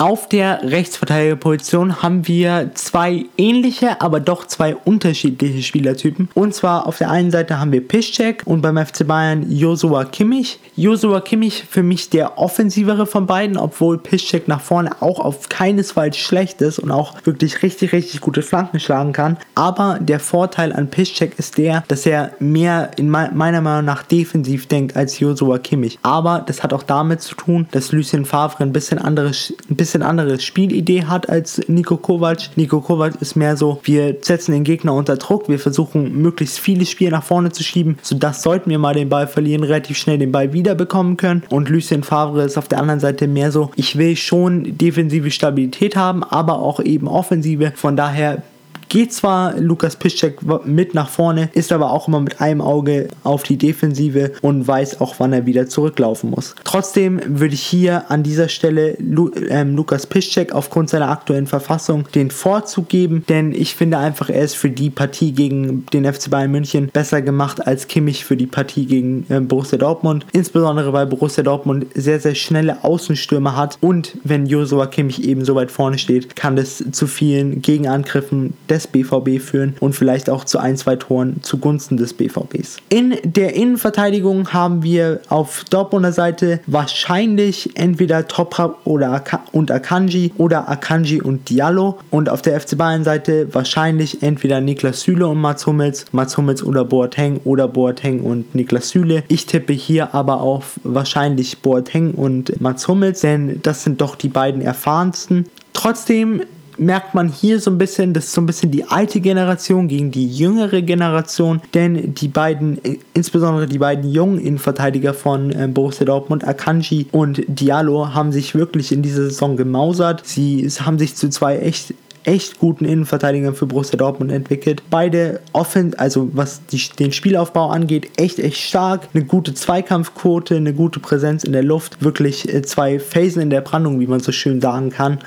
Auf 0.00 0.28
der 0.28 0.62
Rechtsverteidigerposition 0.62 2.04
haben 2.04 2.28
wir 2.28 2.70
zwei 2.74 3.24
ähnliche, 3.36 4.00
aber 4.00 4.20
doch 4.20 4.46
zwei 4.46 4.76
unterschiedliche 4.76 5.60
Spielertypen. 5.64 6.28
Und 6.34 6.54
zwar 6.54 6.86
auf 6.86 6.98
der 6.98 7.10
einen 7.10 7.32
Seite 7.32 7.58
haben 7.58 7.72
wir 7.72 7.86
Piszczek 7.86 8.42
und 8.44 8.60
beim 8.60 8.76
FC 8.78 9.04
Bayern 9.04 9.50
Josua 9.50 10.04
Kimmich. 10.04 10.60
Josua 10.76 11.20
Kimmich 11.20 11.64
für 11.68 11.82
mich 11.82 12.10
der 12.10 12.38
offensivere 12.38 13.06
von 13.06 13.26
beiden, 13.26 13.56
obwohl 13.56 13.98
Piszczek 13.98 14.46
nach 14.46 14.60
vorne 14.60 15.02
auch 15.02 15.18
auf 15.18 15.48
keinesfalls 15.48 16.16
schlecht 16.16 16.62
ist 16.62 16.78
und 16.78 16.92
auch 16.92 17.14
wirklich 17.24 17.64
richtig, 17.64 17.92
richtig 17.92 18.20
gute 18.20 18.42
Flanken 18.42 18.78
schlagen 18.78 19.12
kann. 19.12 19.36
Aber 19.56 19.98
der 20.00 20.20
Vorteil 20.20 20.72
an 20.72 20.90
Piszczek 20.90 21.36
ist 21.40 21.58
der, 21.58 21.82
dass 21.88 22.06
er 22.06 22.34
mehr 22.38 22.92
in 22.98 23.10
meiner 23.10 23.60
Meinung 23.60 23.84
nach 23.84 24.04
defensiv 24.04 24.68
denkt 24.68 24.96
als 24.96 25.18
Josua 25.18 25.58
Kimmich. 25.58 25.98
Aber 26.02 26.44
das 26.46 26.62
hat 26.62 26.72
auch 26.72 26.84
damit 26.84 27.20
zu 27.20 27.34
tun, 27.34 27.66
dass 27.72 27.90
Lucien 27.90 28.24
Favre 28.24 28.62
ein 28.62 28.72
bisschen 28.72 28.98
anderes, 28.98 29.52
ein 29.68 29.74
bisschen 29.74 29.87
bisschen 29.88 30.02
andere 30.02 30.38
Spielidee 30.38 31.04
hat 31.04 31.30
als 31.30 31.62
Nico 31.66 31.96
Kovac. 31.96 32.50
Nico 32.56 32.82
Kovac 32.82 33.22
ist 33.22 33.36
mehr 33.36 33.56
so, 33.56 33.80
wir 33.84 34.18
setzen 34.20 34.52
den 34.52 34.62
Gegner 34.62 34.92
unter 34.92 35.16
Druck, 35.16 35.48
wir 35.48 35.58
versuchen 35.58 36.20
möglichst 36.20 36.58
viele 36.58 36.84
Spiele 36.84 37.12
nach 37.12 37.22
vorne 37.22 37.52
zu 37.52 37.62
schieben, 37.62 37.98
sodass 38.02 38.42
sollten 38.42 38.68
wir 38.68 38.78
mal 38.78 38.92
den 38.92 39.08
Ball 39.08 39.26
verlieren, 39.26 39.62
relativ 39.62 39.96
schnell 39.96 40.18
den 40.18 40.30
Ball 40.30 40.52
wiederbekommen 40.52 41.16
können. 41.16 41.42
Und 41.48 41.70
Lucien 41.70 42.02
Favre 42.02 42.42
ist 42.42 42.58
auf 42.58 42.68
der 42.68 42.80
anderen 42.80 43.00
Seite 43.00 43.26
mehr 43.28 43.50
so, 43.50 43.70
ich 43.76 43.96
will 43.96 44.14
schon 44.14 44.76
defensive 44.76 45.30
Stabilität 45.30 45.96
haben, 45.96 46.22
aber 46.22 46.58
auch 46.58 46.80
eben 46.80 47.08
offensive. 47.08 47.72
Von 47.74 47.96
daher 47.96 48.42
Geht 48.88 49.12
zwar 49.12 49.58
Lukas 49.58 49.96
Piszczek 49.96 50.38
mit 50.64 50.94
nach 50.94 51.10
vorne, 51.10 51.50
ist 51.52 51.72
aber 51.72 51.90
auch 51.90 52.08
immer 52.08 52.20
mit 52.20 52.40
einem 52.40 52.62
Auge 52.62 53.08
auf 53.22 53.42
die 53.42 53.58
Defensive 53.58 54.32
und 54.40 54.66
weiß 54.66 55.00
auch, 55.02 55.16
wann 55.18 55.34
er 55.34 55.44
wieder 55.44 55.66
zurücklaufen 55.66 56.30
muss. 56.30 56.54
Trotzdem 56.64 57.20
würde 57.26 57.54
ich 57.54 57.62
hier 57.62 58.10
an 58.10 58.22
dieser 58.22 58.48
Stelle 58.48 58.96
Lu 58.98 59.30
ähm, 59.48 59.76
Lukas 59.76 60.06
Piszczek 60.06 60.52
aufgrund 60.52 60.88
seiner 60.88 61.10
aktuellen 61.10 61.46
Verfassung 61.46 62.04
den 62.14 62.30
Vorzug 62.30 62.88
geben, 62.88 63.24
denn 63.28 63.52
ich 63.52 63.74
finde 63.74 63.98
einfach, 63.98 64.30
er 64.30 64.42
ist 64.42 64.54
für 64.54 64.70
die 64.70 64.88
Partie 64.88 65.32
gegen 65.32 65.84
den 65.92 66.10
FC 66.10 66.30
Bayern 66.30 66.50
München 66.50 66.88
besser 66.88 67.20
gemacht 67.20 67.66
als 67.66 67.88
Kimmich 67.88 68.24
für 68.24 68.36
die 68.36 68.46
Partie 68.46 68.86
gegen 68.86 69.26
äh, 69.28 69.40
Borussia 69.40 69.76
Dortmund. 69.76 70.24
Insbesondere 70.32 70.92
weil 70.94 71.06
Borussia 71.06 71.42
Dortmund 71.42 71.86
sehr, 71.94 72.20
sehr 72.20 72.34
schnelle 72.34 72.84
Außenstürme 72.84 73.54
hat 73.54 73.76
und 73.80 74.16
wenn 74.24 74.46
Josua 74.46 74.86
Kimmich 74.86 75.24
eben 75.24 75.44
so 75.44 75.54
weit 75.54 75.70
vorne 75.70 75.98
steht, 75.98 76.36
kann 76.36 76.56
das 76.56 76.82
zu 76.92 77.06
vielen 77.06 77.60
Gegenangriffen 77.60 78.54
des 78.68 78.77
des 78.78 78.86
BVB 78.86 79.40
führen 79.42 79.74
und 79.80 79.94
vielleicht 79.94 80.30
auch 80.30 80.44
zu 80.44 80.58
ein, 80.58 80.76
zwei 80.76 80.96
Toren 80.96 81.42
zugunsten 81.42 81.96
des 81.96 82.14
BVBs. 82.14 82.76
In 82.88 83.16
der 83.24 83.54
Innenverteidigung 83.54 84.52
haben 84.52 84.82
wir 84.82 85.20
auf 85.28 85.64
Dortmunder 85.70 86.12
Seite 86.12 86.60
wahrscheinlich 86.66 87.70
entweder 87.74 88.28
Toprak 88.28 88.76
oder 88.84 89.12
Ak 89.12 89.40
und 89.52 89.70
Akanji 89.70 90.32
oder 90.38 90.68
Akanji 90.68 91.20
und 91.20 91.50
Diallo 91.50 91.98
und 92.10 92.28
auf 92.28 92.42
der 92.42 92.60
FC 92.60 92.78
Bayern 92.78 93.04
Seite 93.04 93.52
wahrscheinlich 93.52 94.22
entweder 94.22 94.60
Niklas 94.60 95.00
Süle 95.00 95.26
und 95.26 95.40
Mats 95.40 95.66
Hummels, 95.66 96.06
Mats 96.12 96.36
Hummels 96.36 96.62
oder 96.62 96.84
Boateng 96.84 97.40
oder 97.44 97.66
Boateng 97.66 98.20
und 98.20 98.54
Niklas 98.54 98.90
Süle. 98.90 99.24
Ich 99.28 99.46
tippe 99.46 99.72
hier 99.72 100.14
aber 100.14 100.40
auf 100.40 100.78
wahrscheinlich 100.84 101.58
Boateng 101.58 102.12
und 102.12 102.60
Mats 102.60 102.86
Hummels, 102.86 103.20
denn 103.20 103.60
das 103.62 103.82
sind 103.82 104.00
doch 104.00 104.14
die 104.14 104.28
beiden 104.28 104.62
erfahrensten. 104.62 105.46
Trotzdem 105.72 106.42
merkt 106.78 107.14
man 107.14 107.28
hier 107.28 107.60
so 107.60 107.70
ein 107.70 107.78
bisschen, 107.78 108.14
das 108.14 108.26
ist 108.26 108.32
so 108.32 108.40
ein 108.40 108.46
bisschen 108.46 108.70
die 108.70 108.84
alte 108.84 109.20
Generation 109.20 109.88
gegen 109.88 110.10
die 110.10 110.28
jüngere 110.28 110.82
Generation, 110.82 111.60
denn 111.74 112.14
die 112.14 112.28
beiden, 112.28 112.78
insbesondere 113.14 113.66
die 113.66 113.78
beiden 113.78 114.10
jungen 114.10 114.38
Innenverteidiger 114.40 115.14
von 115.14 115.50
äh, 115.50 115.68
Borussia 115.68 116.06
Dortmund, 116.06 116.46
Akanji 116.46 117.06
und 117.12 117.42
Diallo, 117.48 118.14
haben 118.14 118.32
sich 118.32 118.54
wirklich 118.54 118.92
in 118.92 119.02
dieser 119.02 119.24
Saison 119.24 119.56
gemausert. 119.56 120.26
Sie 120.26 120.68
haben 120.80 120.98
sich 120.98 121.16
zu 121.16 121.28
zwei 121.28 121.58
echt 121.58 121.94
echt 122.28 122.58
guten 122.58 122.84
Innenverteidigern 122.84 123.54
für 123.54 123.64
Borussia 123.64 123.96
Dortmund 123.96 124.30
entwickelt. 124.30 124.82
Beide 124.90 125.40
offen, 125.52 125.94
also 125.94 126.28
was 126.34 126.64
die, 126.66 126.82
den 126.98 127.12
Spielaufbau 127.12 127.70
angeht, 127.70 128.10
echt, 128.16 128.38
echt 128.38 128.58
stark. 128.58 129.08
Eine 129.14 129.24
gute 129.24 129.54
Zweikampfquote, 129.54 130.56
eine 130.56 130.74
gute 130.74 131.00
Präsenz 131.00 131.44
in 131.44 131.52
der 131.52 131.62
Luft. 131.62 132.02
Wirklich 132.02 132.52
äh, 132.52 132.60
zwei 132.62 132.98
Phasen 132.98 133.40
in 133.40 133.50
der 133.50 133.62
Brandung, 133.62 133.98
wie 133.98 134.06
man 134.06 134.20
so 134.20 134.32
schön 134.32 134.60
sagen 134.60 134.90
kann. 134.90 135.20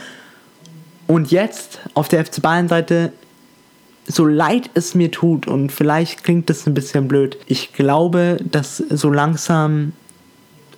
Und 1.12 1.30
jetzt 1.30 1.80
auf 1.94 2.08
der 2.08 2.24
FC 2.24 2.42
Bayern 2.42 2.70
Seite 2.70 3.12
so 4.08 4.26
leid 4.26 4.70
es 4.76 4.96
mir 4.96 5.12
tut 5.12 5.46
und 5.46 5.70
vielleicht 5.70 6.24
klingt 6.24 6.50
das 6.50 6.66
ein 6.66 6.74
bisschen 6.74 7.10
blöd, 7.10 7.38
ich 7.48 7.74
glaube, 7.74 8.38
dass 8.50 8.78
so 8.78 9.10
langsam 9.10 9.92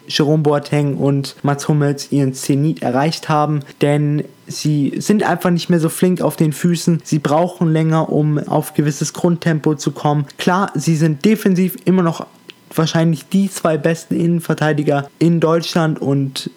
Jerome 0.08 0.42
Boateng 0.42 0.98
und 0.98 1.36
Mats 1.44 1.68
Hummels 1.68 2.12
ihren 2.12 2.34
Zenit 2.34 2.82
erreicht 2.82 3.30
haben, 3.30 3.60
denn 3.82 4.24
sie 4.48 4.96
sind 4.98 5.22
einfach 5.22 5.52
nicht 5.52 5.70
mehr 5.70 5.80
so 5.80 5.90
flink 5.90 6.20
auf 6.20 6.36
den 6.36 6.52
Füßen. 6.52 7.02
Sie 7.04 7.20
brauchen 7.20 7.72
länger, 7.72 8.12
um 8.12 8.40
auf 8.40 8.74
gewisses 8.74 9.14
Grundtempo 9.14 9.76
zu 9.76 9.92
kommen. 9.92 10.26
Klar, 10.40 10.72
sie 10.74 10.96
sind 10.96 11.24
defensiv 11.26 11.76
immer 11.86 12.02
noch 12.02 12.26
wahrscheinlich 12.74 13.30
die 13.30 13.52
zwei 13.52 13.78
besten 13.78 14.16
Innenverteidiger 14.16 15.08
in 15.20 15.40
Deutschland 15.40 16.02
und 16.02 16.50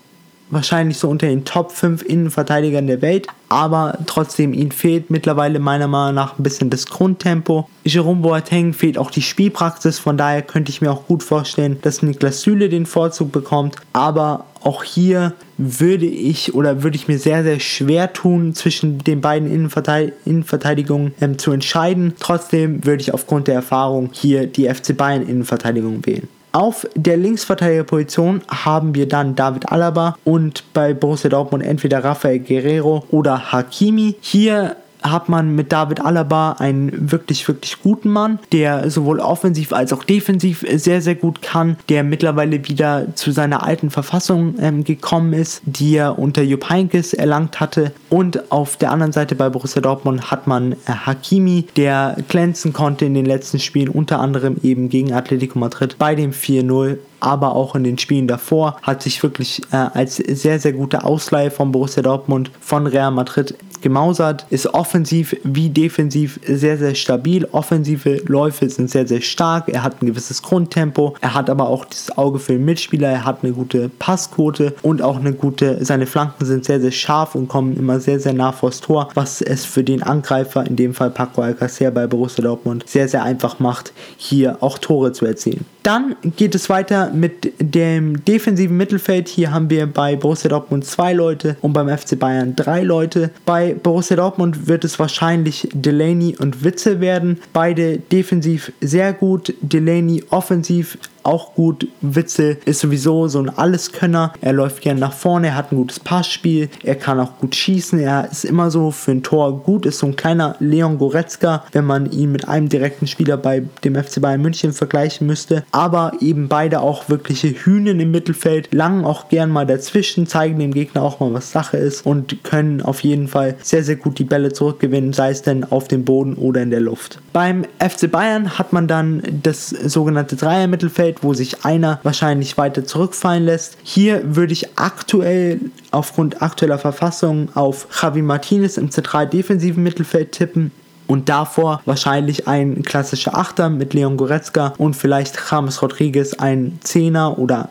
wahrscheinlich 0.51 0.99
so 0.99 1.09
unter 1.09 1.27
den 1.27 1.45
Top 1.45 1.73
5 1.73 2.03
Innenverteidigern 2.03 2.87
der 2.87 3.03
Welt, 3.03 3.27
aber 3.49 3.99
trotzdem 4.07 4.53
ihnen 4.53 4.73
fehlt 4.73 5.11
mittlerweile 5.11 5.59
meiner 5.59 5.89
Meinung 5.89 6.15
nach 6.15 6.39
ein 6.39 6.43
bisschen 6.43 6.71
das 6.71 6.87
Grundtempo. 6.87 7.69
Jerome 7.85 8.23
Boateng 8.23 8.73
fehlt 8.73 8.99
auch 8.99 9.11
die 9.11 9.23
Spielpraxis, 9.23 9.99
von 9.99 10.17
daher 10.17 10.43
könnte 10.43 10.71
ich 10.71 10.81
mir 10.81 10.91
auch 10.91 11.07
gut 11.07 11.23
vorstellen, 11.23 11.79
dass 11.83 12.03
Niklas 12.03 12.43
Süle 12.43 12.69
den 12.69 12.87
Vorzug 12.87 13.33
bekommt, 13.33 13.77
aber 13.93 14.45
auch 14.63 14.83
hier 14.83 15.33
würde 15.59 16.07
ich 16.07 16.55
oder 16.55 16.83
würde 16.83 16.97
ich 16.97 17.09
mir 17.09 17.19
sehr, 17.19 17.43
sehr 17.45 17.61
schwer 17.61 18.13
tun, 18.13 18.55
zwischen 18.55 18.99
den 18.99 19.21
beiden 19.21 19.51
Innenverteid 19.51 20.13
Innenverteidigungen 20.25 21.15
ähm, 21.21 21.39
zu 21.39 21.53
entscheiden. 21.53 22.15
Trotzdem 22.19 22.85
würde 22.85 23.01
ich 23.01 23.15
aufgrund 23.15 23.47
der 23.47 23.55
Erfahrung 23.55 24.11
hier 24.13 24.47
die 24.47 24.69
FC 24.69 24.97
Bayern 24.97 25.23
Innenverteidigung 25.23 26.05
wählen. 26.05 26.29
Auf 26.57 26.87
der 26.95 27.19
Linksverteidigerposition 27.19 28.41
haben 28.49 28.95
wir 28.95 29.07
dann 29.07 29.35
David 29.35 29.71
Alaba 29.71 30.17
und 30.25 30.65
bei 30.73 30.95
Borussia 30.95 31.29
Dortmund 31.29 31.63
entweder 31.63 32.03
Rafael 32.03 32.39
Guerrero 32.39 33.05
oder 33.11 33.53
Hakimi. 33.53 34.17
Hier 34.23 34.77
hat 35.11 35.29
man 35.29 35.55
mit 35.55 35.73
David 35.73 36.01
Alaba 36.01 36.53
einen 36.53 37.11
wirklich, 37.11 37.47
wirklich 37.49 37.83
guten 37.83 38.11
Mann, 38.11 38.39
der 38.53 38.91
sowohl 38.91 39.21
offensiv 39.21 39.73
als 39.73 39.93
auch 39.93 40.05
defensiv 40.05 40.65
sehr, 40.75 41.03
sehr 41.03 41.15
gut 41.15 41.43
kann, 41.43 41.77
der 41.89 42.05
mittlerweile 42.05 42.67
wieder 42.69 43.15
zu 43.15 43.31
seiner 43.31 43.63
alten 43.63 43.91
Verfassung 43.91 44.55
ähm, 44.61 44.85
gekommen 44.85 45.33
ist, 45.33 45.63
die 45.65 45.97
er 45.97 46.19
unter 46.19 46.43
Jupp 46.43 46.69
Heynckes 46.71 47.15
erlangt 47.15 47.61
hatte. 47.61 47.93
Und 48.11 48.51
auf 48.51 48.77
der 48.77 48.91
anderen 48.93 49.13
Seite 49.13 49.35
bei 49.35 49.49
Borussia 49.49 49.83
Dortmund 49.83 50.31
hat 50.31 50.47
man 50.47 50.73
äh, 50.73 50.77
Hakimi, 50.87 51.67
der 51.77 52.17
glänzen 52.29 52.73
konnte 52.73 53.05
in 53.05 53.15
den 53.15 53.27
letzten 53.27 53.59
Spielen, 53.59 53.89
unter 53.89 54.21
anderem 54.21 54.57
eben 54.63 54.89
gegen 54.89 55.13
Atletico 55.13 55.59
Madrid 55.59 55.97
bei 55.99 56.15
dem 56.15 56.33
4-0 56.33 56.99
aber 57.21 57.55
auch 57.55 57.75
in 57.75 57.85
den 57.85 57.99
Spielen 57.99 58.29
davor 58.29 58.77
hat 58.83 59.03
sich 59.03 59.23
wirklich 59.23 59.63
äh, 59.73 59.77
als 59.77 60.17
sehr, 60.17 60.59
sehr 60.59 60.73
gute 60.73 61.05
Ausleihe 61.05 61.51
von 61.51 61.73
Borussia 61.73 62.03
Dortmund 62.03 62.51
von 62.61 62.87
Real 62.87 63.11
Madrid 63.11 63.55
gemausert, 63.83 64.47
ist 64.51 64.75
offensiv 64.75 65.37
wie 65.45 65.71
defensiv 65.71 66.41
sehr, 66.47 66.77
sehr 66.77 66.95
stabil. 66.95 67.47
Offensive 67.53 68.23
Läufe 68.27 68.69
sind 68.69 68.91
sehr, 68.91 69.07
sehr 69.07 69.21
stark. 69.21 69.69
Er 69.69 69.83
hat 69.83 70.03
ein 70.03 70.07
gewisses 70.07 70.43
Grundtempo. 70.43 71.15
Er 71.21 71.35
hat 71.35 71.51
aber 71.51 71.69
auch 71.69 71.85
das 71.85 72.17
Auge 72.17 72.39
für 72.39 72.55
den 72.55 72.65
Mitspieler. 72.65 73.09
Er 73.09 73.25
hat 73.25 73.45
eine 73.45 73.53
gute 73.53 73.89
Passquote 73.89 74.75
und 74.83 75.03
auch 75.03 75.17
eine 75.17 75.33
gute, 75.33 75.85
seine 75.85 76.07
Flanken 76.07 76.45
sind 76.45 76.65
sehr, 76.65 76.81
sehr 76.81 76.91
scharf 76.91 77.35
und 77.35 77.49
kommen 77.49 77.77
immer 77.77 78.01
sehr, 78.01 78.19
sehr 78.19 78.33
nah 78.33 78.53
vors 78.53 78.81
Tor, 78.81 79.09
was 79.15 79.41
es 79.41 79.65
für 79.65 79.85
den 79.85 80.03
Angreifer, 80.03 80.67
in 80.67 80.77
dem 80.77 80.95
Fall 80.95 81.11
Paco 81.11 81.43
Alcacer 81.43 81.91
bei 81.91 82.07
Borussia 82.07 82.43
Dortmund, 82.43 82.85
sehr, 82.89 83.09
sehr 83.09 83.23
einfach 83.23 83.61
macht, 83.61 83.93
hier 84.17 84.63
auch 84.63 84.79
Tore 84.79 85.13
zu 85.13 85.27
erzielen. 85.27 85.65
Dann 85.87 86.17
geht 86.37 86.57
es 86.57 86.69
weiter 86.69 87.13
mit 87.13 87.53
dem 87.61 88.25
defensiven 88.25 88.77
Mittelfeld. 88.77 89.29
Hier 89.29 89.53
haben 89.53 89.71
wir 89.71 89.87
bei 89.87 90.17
Borussia 90.17 90.51
Dortmund 90.51 90.85
zwei 90.85 91.13
Leute 91.13 91.57
und 91.61 91.75
beim 91.75 91.89
FC 91.89 92.19
Bayern 92.19 92.57
drei 92.57 92.83
Leute. 92.83 93.31
Bei 93.45 93.73
Borussia 93.73 94.17
Dortmund 94.17 94.67
wird 94.67 94.83
es 94.83 94.99
wahrscheinlich 94.99 95.69
Delaney 95.73 96.35
und 96.41 96.65
Witzel 96.65 97.01
werden. 97.01 97.39
Beide 97.53 97.99
defensiv 97.99 98.73
sehr 98.81 99.13
gut. 99.13 99.55
Delaney 99.61 100.25
offensiv 100.31 100.99
auch 101.27 101.55
gut. 101.55 101.89
Witzel 102.01 102.59
ist 102.65 102.81
sowieso 102.81 103.29
so 103.29 103.41
ein 103.41 103.51
Alleskönner. 103.51 104.33
Er 104.41 104.53
läuft 104.53 104.83
gerne 104.83 105.01
nach 105.01 105.13
vorne, 105.13 105.49
er 105.49 105.57
hat 105.57 105.73
ein 105.73 105.77
gutes 105.77 106.01
Passspiel, 106.01 106.69
er 106.83 106.95
kann 106.95 107.21
auch 107.21 107.39
gut 107.39 107.55
schießen. 107.55 107.99
Er 107.99 108.31
ist 108.31 108.45
immer 108.45 108.71
so 108.71 108.91
für 108.91 109.11
ein 109.11 109.23
Tor 109.23 109.63
gut, 109.63 109.87
ist 109.87 109.99
so 109.99 110.07
ein 110.07 110.17
kleiner 110.17 110.57
Leon 110.61 110.99
Goretzka, 110.99 111.65
wenn 111.73 111.85
man 111.85 112.11
ihn 112.11 112.33
mit 112.33 112.49
einem 112.49 112.69
direkten 112.69 113.07
Spieler 113.07 113.37
bei 113.37 113.65
dem 113.85 113.97
FC 113.97 114.21
Bayern 114.21 114.43
München 114.43 114.73
vergleichen 114.73 115.27
müsste. 115.27 115.65
Aber 115.73 116.13
eben 116.21 116.49
beide 116.49 116.81
auch 116.81 117.09
wirkliche 117.09 117.49
Hühnen 117.49 118.01
im 118.01 118.11
Mittelfeld, 118.11 118.73
langen 118.73 119.05
auch 119.05 119.29
gern 119.29 119.51
mal 119.51 119.67
dazwischen, 119.67 120.27
zeigen 120.27 120.59
dem 120.59 120.73
Gegner 120.73 121.03
auch 121.03 121.21
mal, 121.21 121.33
was 121.33 121.51
Sache 121.51 121.77
ist 121.77 122.07
und 122.07 122.45
können 122.45 122.83
auf 122.83 123.01
jeden 123.01 123.29
Fall 123.29 123.57
sehr, 123.63 123.83
sehr 123.83 123.97
gut 123.97 124.19
die 124.19 124.25
Bälle 124.25 124.53
zurückgewinnen, 124.53 125.13
sei 125.13 125.31
es 125.31 125.43
denn 125.43 125.65
auf 125.65 125.89
dem 125.89 126.05
Boden 126.05 126.35
oder 126.35 126.63
in 126.63 126.71
der 126.71 126.81
Luft. 126.81 127.19
Beim 127.33 127.65
FC 127.79 128.11
Bayern 128.11 128.59
hat 128.59 128.73
man 128.73 128.87
dann 128.87 129.23
das 129.43 129.69
sogenannte 129.69 130.37
Dreier-Mittelfeld 130.37 131.16
Mittelfeld, 131.17 131.23
wo 131.23 131.35
sich 131.35 131.65
einer 131.65 132.01
wahrscheinlich 132.03 132.59
weiter 132.59 132.85
zurückfallen 132.85 133.45
lässt. 133.45 133.77
Hier 133.83 134.23
würde 134.37 134.53
ich 134.53 134.79
aktuell 134.79 135.61
aufgrund 135.91 136.43
aktueller 136.43 136.79
Verfassung 136.79 137.49
auf 137.55 137.87
Javi 138.01 138.23
Martinez 138.23 138.77
im 138.77 138.91
zentral 138.91 139.27
defensiven 139.27 139.83
Mittelfeld 139.83 140.33
tippen 140.33 140.71
und 141.07 141.29
davor 141.29 141.81
wahrscheinlich 141.85 142.49
ein 142.49 142.83
klassischer 142.83 143.37
Achter 143.37 143.71
mit 143.71 143.95
Leon 143.95 144.17
Goretzka 144.17 144.75
und 144.77 144.95
vielleicht 144.95 145.39
James 145.51 145.81
Rodriguez 145.81 146.35
ein 146.35 146.79
Zehner 146.83 147.39
oder 147.39 147.69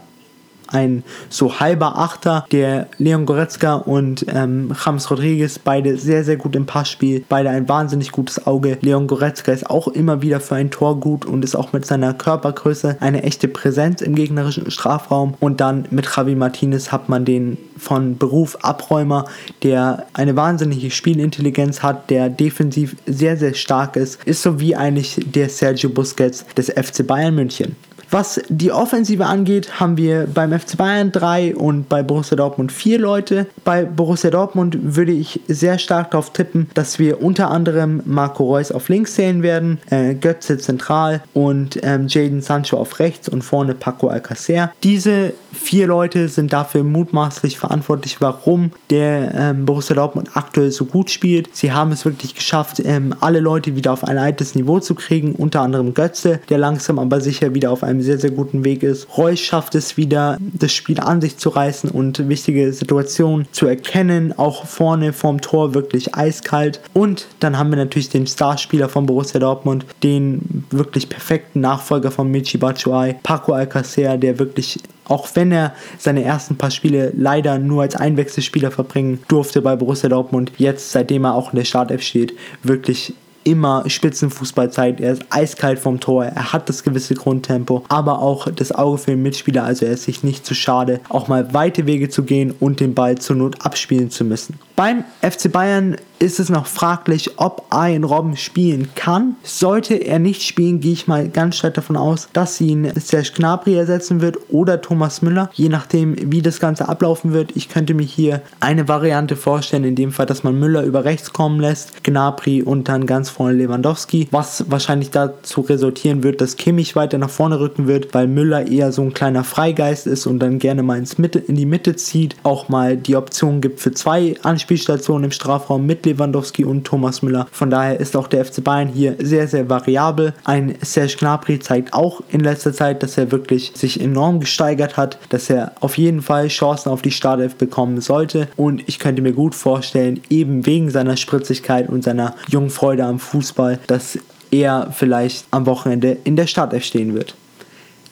ein 0.68 1.04
so 1.30 1.60
halber 1.60 1.98
Achter, 1.98 2.46
der 2.52 2.88
Leon 2.98 3.26
Goretzka 3.26 3.76
und 3.76 4.26
ähm, 4.30 4.74
James 4.84 5.10
Rodriguez, 5.10 5.60
beide 5.60 5.98
sehr, 5.98 6.24
sehr 6.24 6.38
gut 6.38 6.56
im 6.56 6.66
Passspiel, 6.66 7.24
beide 7.28 7.50
ein 7.50 7.68
wahnsinnig 7.70 8.12
gutes 8.12 8.46
Auge. 8.46 8.78
Leon 8.82 9.08
Goretzka 9.08 9.52
ist 9.52 9.70
auch 9.70 9.88
immer 9.88 10.22
wieder 10.22 10.40
für 10.40 10.56
ein 10.56 10.72
Tor 10.72 11.00
gut 11.00 11.26
und 11.26 11.44
ist 11.44 11.56
auch 11.56 11.74
mit 11.74 11.86
seiner 11.86 12.14
Körpergröße 12.14 12.98
eine 13.00 13.24
echte 13.24 13.48
Präsenz 13.48 14.02
im 14.02 14.16
gegnerischen 14.16 14.70
Strafraum. 14.72 15.36
Und 15.40 15.62
dann 15.62 15.86
mit 15.92 16.08
Javi 16.16 16.36
Martinez 16.36 16.92
hat 16.92 17.10
man 17.10 17.26
den 17.26 17.58
von 17.78 18.18
Beruf 18.18 18.58
Abräumer, 18.62 19.26
der 19.64 20.06
eine 20.14 20.36
wahnsinnige 20.36 20.92
Spielintelligenz 20.92 21.84
hat, 21.84 22.10
der 22.10 22.30
defensiv 22.30 22.96
sehr, 23.06 23.38
sehr 23.38 23.54
stark 23.54 23.96
ist, 23.96 24.24
ist 24.26 24.42
so 24.42 24.60
wie 24.60 24.76
eigentlich 24.76 25.20
der 25.26 25.50
Sergio 25.50 25.90
Busquets 25.90 26.46
des 26.58 26.70
FC 26.70 27.06
Bayern 27.06 27.36
München. 27.36 27.76
Was 28.12 28.42
die 28.50 28.72
Offensive 28.72 29.26
angeht, 29.26 29.80
haben 29.80 29.98
wir 29.98 30.28
beim 30.32 30.58
FC 30.58 30.78
Bayern 30.78 31.12
drei 31.12 31.56
und 31.56 31.90
bei 31.90 32.04
Borussia 32.04 32.38
Dortmund 32.38 32.72
vier 32.72 33.00
Leute. 33.00 33.48
Bei 33.64 33.84
Borussia 33.86 34.30
Dortmund 34.30 34.78
würde 34.82 35.12
ich 35.12 35.42
sehr 35.48 35.80
stark 35.80 36.12
darauf 36.12 36.32
tippen, 36.32 36.70
dass 36.74 37.00
wir 37.00 37.22
unter 37.22 37.50
anderem 37.52 38.02
Marco 38.06 38.46
Reus 38.46 38.72
auf 38.72 38.90
links 38.90 39.16
sehen 39.16 39.44
werden, 39.44 39.80
äh, 39.90 40.14
Götze 40.14 40.58
zentral 40.58 41.24
und 41.34 41.80
ähm, 41.84 42.08
Jaden 42.08 42.42
Sancho 42.42 42.78
auf 42.78 43.00
rechts 43.00 43.30
und 43.30 43.44
vorne 43.44 43.74
Paco 43.74 44.08
Alcacer. 44.08 44.72
Diese 44.84 45.34
vier 45.56 45.88
Leute 45.88 46.30
sind 46.30 46.54
dafür 46.54 46.84
mutmaßlich 46.84 47.58
verantwortlich, 47.58 48.18
warum 48.22 48.72
der 48.90 49.34
ähm, 49.36 49.66
Borussia 49.66 49.96
Dortmund 49.96 50.32
aktuell 50.36 50.72
so 50.72 50.86
gut 50.86 51.10
spielt. 51.10 51.50
Sie 51.54 51.72
haben 51.72 51.92
es 51.92 52.06
wirklich 52.06 52.36
geschafft, 52.36 52.82
ähm, 52.84 53.16
alle 53.20 53.40
Leute 53.40 53.76
wieder 53.76 53.94
auf 53.94 54.04
ein 54.04 54.18
altes 54.18 54.56
Niveau 54.56 54.80
zu 54.80 54.96
kriegen, 54.96 55.34
unter 55.34 55.62
anderem 55.62 55.94
Götze, 55.94 56.40
der 56.50 56.58
langsam 56.58 57.00
aber 57.00 57.22
sicher 57.22 57.54
wieder 57.54 57.72
auf 57.72 57.84
einem 57.84 58.02
sehr, 58.02 58.20
sehr 58.20 58.32
guten 58.32 58.64
Weg 58.64 58.84
ist. 58.84 59.08
Reus 59.18 59.40
schafft 59.40 59.76
es 59.76 59.98
wieder, 59.98 60.38
das 60.40 60.74
Spiel 60.74 61.00
an 61.00 61.22
sich 61.22 61.38
zu 61.38 61.50
reißen 61.50 61.90
und 61.90 62.30
wichtige 62.30 62.72
Situationen 62.74 63.48
zu 63.52 63.66
erkennen, 63.68 64.34
auch 64.38 64.66
vorne 64.66 65.14
vorm 65.14 65.42
Tor 65.42 65.74
wirklich 65.74 66.16
eiskalt. 66.16 66.82
Und 66.94 67.28
dann 67.40 67.58
haben 67.58 67.70
wir 67.70 67.78
natürlich 67.78 68.10
den 68.10 68.28
Starspieler 68.28 68.90
von 68.90 69.06
Borussia 69.06 69.40
Dortmund, 69.40 69.86
den 70.04 70.66
wirklich 70.72 71.10
perfekten 71.10 71.62
Nachfolger 71.62 72.12
von 72.12 72.30
Michi 72.30 72.58
Batshuayi, 72.58 73.16
Paco 73.24 73.54
Alcacer, 73.54 74.18
der 74.18 74.40
wirklich 74.40 74.80
auch 75.06 75.28
wenn 75.36 75.52
er 75.52 75.74
seine 75.98 76.24
ersten 76.24 76.58
paar 76.58 76.72
Spiele 76.72 77.12
leider 77.16 77.58
nur 77.60 77.84
als 77.84 77.96
Einwechselspieler 77.96 78.72
verbringen 78.72 79.22
durfte 79.28 79.62
bei 79.62 79.76
Borussia 79.76 80.10
Dortmund, 80.10 80.52
jetzt 80.58 80.92
seitdem 80.92 81.26
er 81.26 81.36
auch 81.36 81.54
in 81.54 81.58
der 81.58 81.66
Startelf 81.66 82.02
steht, 82.02 82.34
wirklich 82.64 83.14
immer 83.46 83.84
Spitzenfußball 83.88 84.72
zeigt. 84.72 85.00
Er 85.00 85.14
ist 85.14 85.26
eiskalt 85.30 85.80
vom 85.80 86.02
Tor, 86.02 86.26
er 86.26 86.52
hat 86.52 86.68
das 86.68 86.84
gewisse 86.84 87.14
Grundtempo, 87.14 87.86
aber 87.88 88.20
auch 88.20 88.52
das 88.52 88.74
Auge 88.74 88.98
für 88.98 89.12
den 89.12 89.22
Mitspieler, 89.22 89.64
also 89.64 89.86
er 89.86 89.94
ist 89.94 90.04
sich 90.04 90.24
nicht 90.24 90.46
zu 90.46 90.54
schade, 90.54 91.00
auch 91.08 91.30
mal 91.30 91.54
weite 91.54 91.86
Wege 91.86 92.10
zu 92.10 92.24
gehen 92.24 92.54
und 92.60 92.80
den 92.80 92.94
Ball 92.94 93.18
zur 93.18 93.38
Not 93.38 93.66
abspielen 93.66 94.10
zu 94.10 94.26
müssen. 94.26 94.60
Beim 94.76 95.06
FC 95.22 95.50
Bayern 95.50 95.96
ist 96.20 96.40
es 96.40 96.50
noch 96.50 96.66
fraglich, 96.66 97.32
ob 97.38 97.66
Arjen 97.70 98.04
Robben 98.04 98.36
spielen 98.36 98.90
kann. 98.96 99.36
Sollte 99.44 99.96
er 99.96 100.20
nicht 100.20 100.44
spielen, 100.44 100.80
gehe 100.80 100.94
ich 100.94 101.08
mal 101.08 101.30
ganz 101.30 101.58
stark 101.58 101.76
davon 101.76 101.96
aus, 101.96 102.30
dass 102.34 102.60
ihn 102.60 102.92
Serge 102.96 103.32
Gnabry 103.36 103.76
ersetzen 103.76 104.22
wird 104.22 104.38
oder 104.50 104.82
Thomas 104.82 105.22
Müller, 105.22 105.50
je 105.54 105.70
nachdem, 105.70 106.16
wie 106.32 106.42
das 106.42 106.60
Ganze 106.60 106.88
ablaufen 106.88 107.34
wird. 107.34 107.56
Ich 107.56 107.70
könnte 107.70 107.94
mir 107.94 108.04
hier 108.06 108.42
eine 108.60 108.88
Variante 108.88 109.36
vorstellen, 109.36 109.84
in 109.84 109.96
dem 109.96 110.12
Fall, 110.12 110.26
dass 110.26 110.44
man 110.44 110.60
Müller 110.60 110.84
über 110.84 111.06
rechts 111.06 111.32
kommen 111.32 111.60
lässt, 111.60 112.04
Gnabry 112.04 112.62
und 112.64 112.88
dann 112.88 113.06
ganz 113.06 113.30
vorne 113.36 113.54
Lewandowski, 113.54 114.30
was 114.32 114.66
wahrscheinlich 114.70 115.12
dazu 115.12 115.62
resultieren 115.62 116.24
wird, 116.24 116.40
dass 116.40 116.56
Kimmich 116.56 116.96
weiter 116.96 117.18
nach 117.18 117.30
vorne 117.30 117.60
rücken 117.60 117.88
wird, 117.88 118.14
weil 118.14 118.28
Müller 118.28 118.68
eher 118.68 118.92
so 118.92 119.02
ein 119.02 119.14
kleiner 119.14 119.44
Freigeist 119.44 120.08
ist 120.08 120.26
und 120.26 120.40
dann 120.40 120.58
gerne 120.58 120.84
mal 120.84 120.98
ins 120.98 121.18
Mitte, 121.18 121.40
in 121.40 121.56
die 121.56 121.66
Mitte 121.66 121.96
zieht, 121.98 122.36
auch 122.44 122.70
mal 122.70 122.96
die 122.96 123.16
Option 123.16 123.60
gibt 123.60 123.82
für 123.82 123.92
zwei 123.92 124.36
Anspielstationen 124.44 125.26
im 125.26 125.32
Strafraum 125.32 125.86
mit 125.86 126.06
Lewandowski 126.06 126.64
und 126.64 126.86
Thomas 126.86 127.22
Müller. 127.22 127.48
Von 127.52 127.70
daher 127.70 128.00
ist 128.00 128.16
auch 128.16 128.28
der 128.28 128.46
FC 128.46 128.64
Bayern 128.64 128.88
hier 128.88 129.16
sehr, 129.20 129.48
sehr 129.48 129.70
variabel. 129.70 130.34
Ein 130.46 130.76
Serge 130.82 131.18
Gnabry 131.20 131.60
zeigt 131.60 131.94
auch 131.94 132.22
in 132.30 132.40
letzter 132.40 132.72
Zeit, 132.72 133.04
dass 133.04 133.18
er 133.18 133.32
wirklich 133.32 133.74
sich 133.76 134.00
enorm 134.00 134.40
gesteigert 134.40 134.96
hat, 134.96 135.18
dass 135.30 135.50
er 135.50 135.74
auf 135.82 135.98
jeden 135.98 136.22
Fall 136.22 136.48
Chancen 136.48 136.90
auf 136.90 137.02
die 137.02 137.12
Startelf 137.12 137.56
bekommen 137.56 138.00
sollte 138.00 138.48
und 138.56 138.88
ich 138.88 139.00
könnte 139.00 139.22
mir 139.22 139.34
gut 139.34 139.56
vorstellen, 139.56 140.22
eben 140.30 140.66
wegen 140.66 140.90
seiner 140.90 141.18
Spritzigkeit 141.18 141.90
und 141.90 142.04
seiner 142.04 142.36
jungen 142.48 142.70
Freude 142.70 143.04
am 143.04 143.20
Fußball, 143.26 143.80
dass 143.88 144.18
er 144.52 144.92
vielleicht 144.92 145.46
am 145.52 145.66
Wochenende 145.66 146.18
in 146.24 146.36
der 146.36 146.48
Startelf 146.48 146.84
stehen 146.84 147.14
wird. 147.14 147.36